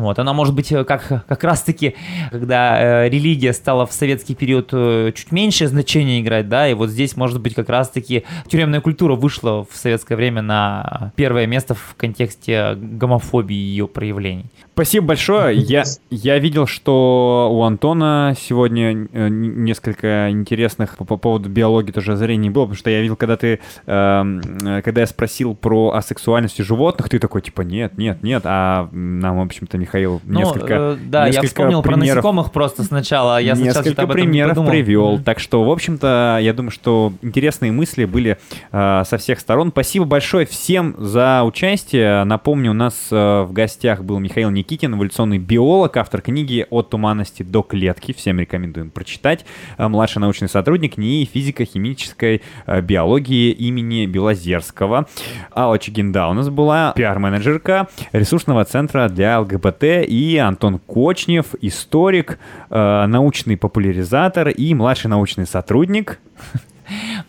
[0.00, 1.94] Вот, она может быть э, как, как раз-таки,
[2.30, 6.90] когда э, религия стала в советский период э, чуть меньше значения играть, да, и вот
[6.90, 11.94] здесь может быть как раз-таки тюремная культура вышла в советское время на первое место в
[11.96, 14.46] контексте гомофобии и ее проявлений.
[14.72, 15.58] Спасибо большое.
[15.70, 22.12] Я, я видел, что у Антона сегодня э, несколько интересных по, по поводу биологии тоже
[22.12, 27.10] озарений было, потому что я видел, когда ты, э, когда я спросил про асексуальность животных,
[27.10, 31.26] ты такой, типа, нет, нет, нет, а нам, в общем-то, Михаил ну, несколько э, Да,
[31.26, 35.24] несколько я вспомнил примеров, про насекомых просто сначала, а я Несколько примеров привел, mm-hmm.
[35.24, 38.38] так что, в общем-то, я думаю, что интересные мысли были
[38.72, 39.70] э, со всех сторон.
[39.70, 42.24] Спасибо большое всем за участие.
[42.24, 46.90] Напомню, у нас э, в гостях был Михаил Никитин, Никитин, эволюционный биолог, автор книги «От
[46.90, 48.12] туманности до клетки».
[48.12, 49.44] Всем рекомендуем прочитать.
[49.78, 55.08] Э, младший научный сотрудник НИИ физико-химической э, биологии имени Белозерского.
[55.54, 62.38] Алла Чигинда у нас была пиар-менеджерка ресурсного центра для ЛГБТ и Антон Кочнев, историк,
[62.70, 66.18] э, научный популяризатор и младший научный сотрудник.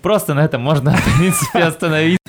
[0.01, 2.20] Просто на этом можно, в принципе, остановиться.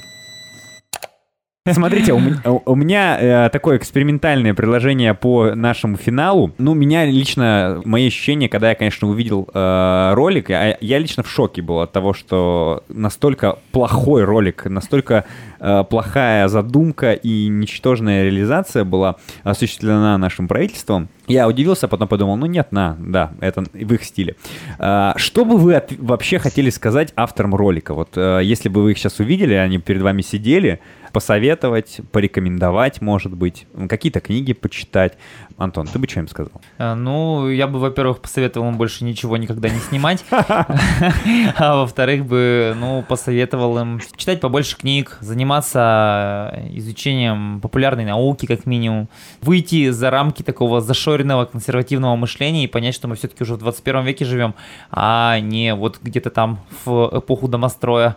[1.70, 6.52] Смотрите, у, у меня э, такое экспериментальное приложение по нашему финалу.
[6.58, 11.30] Ну, меня лично, мои ощущения, когда я, конечно, увидел э, ролик, я, я лично в
[11.30, 15.24] шоке был от того, что настолько плохой ролик, настолько
[15.60, 21.08] э, плохая задумка и ничтожная реализация была осуществлена нашим правительством.
[21.28, 24.34] Я удивился, а потом подумал, ну нет, на, да, это в их стиле.
[24.80, 27.94] А, что бы вы от, вообще хотели сказать авторам ролика?
[27.94, 30.80] Вот э, если бы вы их сейчас увидели, они перед вами сидели,
[31.12, 35.18] посоветовать, порекомендовать, может быть, какие-то книги почитать.
[35.58, 36.60] Антон, ты бы что им сказал?
[36.78, 42.74] А, ну, я бы, во-первых, посоветовал им больше ничего никогда не снимать, а во-вторых бы,
[42.76, 49.08] ну, посоветовал им читать побольше книг, заниматься изучением популярной науки, как минимум,
[49.40, 54.04] выйти за рамки такого зашоренного консервативного мышления и понять, что мы все-таки уже в 21
[54.04, 54.54] веке живем,
[54.90, 58.16] а не вот где-то там в эпоху домостроя.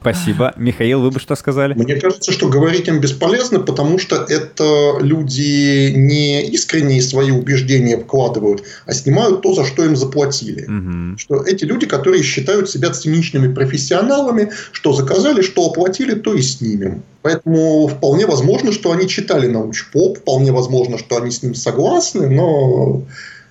[0.00, 0.52] Спасибо.
[0.56, 1.74] Михаил, вы бы что сказали?
[1.74, 8.62] Мне кажется, что говорить им бесполезно, потому что это люди не искренние свои убеждения вкладывают,
[8.86, 10.64] а снимают то, за что им заплатили.
[10.64, 11.18] Угу.
[11.18, 17.02] Что эти люди, которые считают себя циничными профессионалами, что заказали, что оплатили, то и снимем.
[17.22, 23.02] Поэтому вполне возможно, что они читали научпоп, вполне возможно, что они с ним согласны, но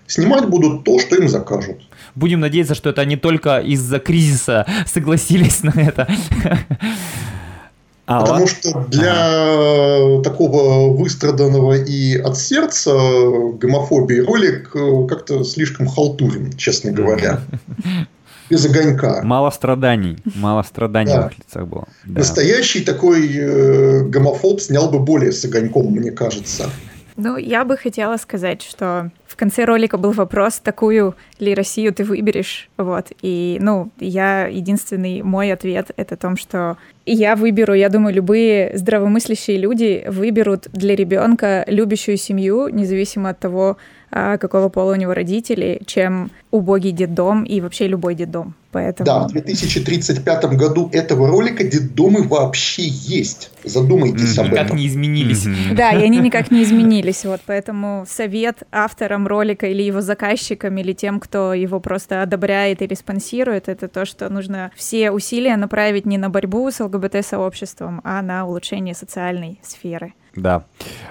[0.07, 1.77] снимать будут то, что им закажут.
[2.16, 6.07] Будем надеяться, что это не только из-за кризиса согласились на это.
[8.05, 10.24] А Потому что для ага.
[10.24, 12.91] такого выстраданного и от сердца
[13.62, 17.41] гомофобии ролик э, как-то слишком халтурен, честно говоря.
[18.49, 19.22] Без огонька.
[19.24, 20.18] Мало страданий.
[20.36, 21.30] Мало страданий да.
[21.30, 21.88] в лицах было.
[22.03, 22.22] Да.
[22.22, 26.68] Настоящий такой э, гомофоб снял бы более с огоньком, мне кажется.
[27.22, 32.05] Ну, я бы хотела сказать, что в конце ролика был вопрос, такую ли Россию ты
[32.05, 37.89] выберешь, вот, и, ну, я, единственный мой ответ— это о том, что я выберу, я
[37.89, 43.76] думаю, любые здравомыслящие люди выберут для ребенка любящую семью, независимо от того,
[44.11, 48.55] а, какого пола у него родители, чем убогий детдом и вообще любой детдом.
[48.72, 49.05] Поэтому...
[49.05, 53.51] Да, в 2035 году этого ролика детдомы вообще есть.
[53.63, 54.41] Задумайтесь mm-hmm.
[54.41, 54.65] об этом.
[54.65, 55.45] Никак не изменились.
[55.45, 55.74] Mm-hmm.
[55.76, 57.26] Да, и они никак не изменились.
[57.26, 62.93] Вот поэтому совет авторам ролика или его заказчикам, или тем, кто его просто одобряет или
[62.93, 68.45] спонсирует, это то, что нужно все усилия направить не на борьбу с ЛГБТ-сообществом, а на
[68.45, 70.13] улучшение социальной сферы.
[70.36, 70.63] Да.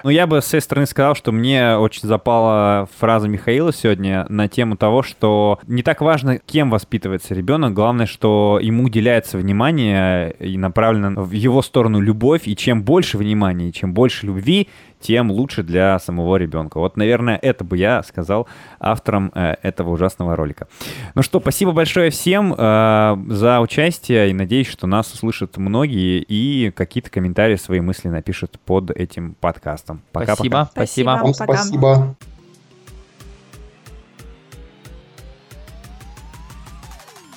[0.03, 4.47] Ну, я бы с своей стороны сказал, что мне очень запала фраза Михаила сегодня на
[4.47, 10.57] тему того, что не так важно, кем воспитывается ребенок, главное, что ему уделяется внимание и
[10.57, 14.67] направлена в его сторону любовь, и чем больше внимания, чем больше любви,
[14.99, 16.79] тем лучше для самого ребенка.
[16.79, 18.47] Вот, наверное, это бы я сказал
[18.79, 20.67] авторам э, этого ужасного ролика.
[21.15, 26.71] Ну что, спасибо большое всем э, за участие, и надеюсь, что нас услышат многие и
[26.71, 30.01] какие-то комментарии, свои мысли напишут под этим подкастом.
[30.11, 30.59] Пока, спасибо.
[30.59, 30.71] Пока.
[30.71, 31.09] Спасибо.
[31.09, 32.15] Вам спасибо.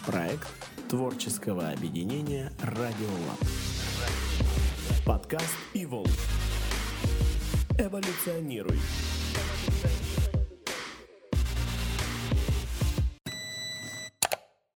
[0.07, 0.49] Проект
[0.91, 3.39] творческого объединения «Радиолаб».
[5.07, 6.11] Подкаст «Evolve».
[7.79, 8.77] Эволюционируй.
[8.77, 10.12] Эволюционируй.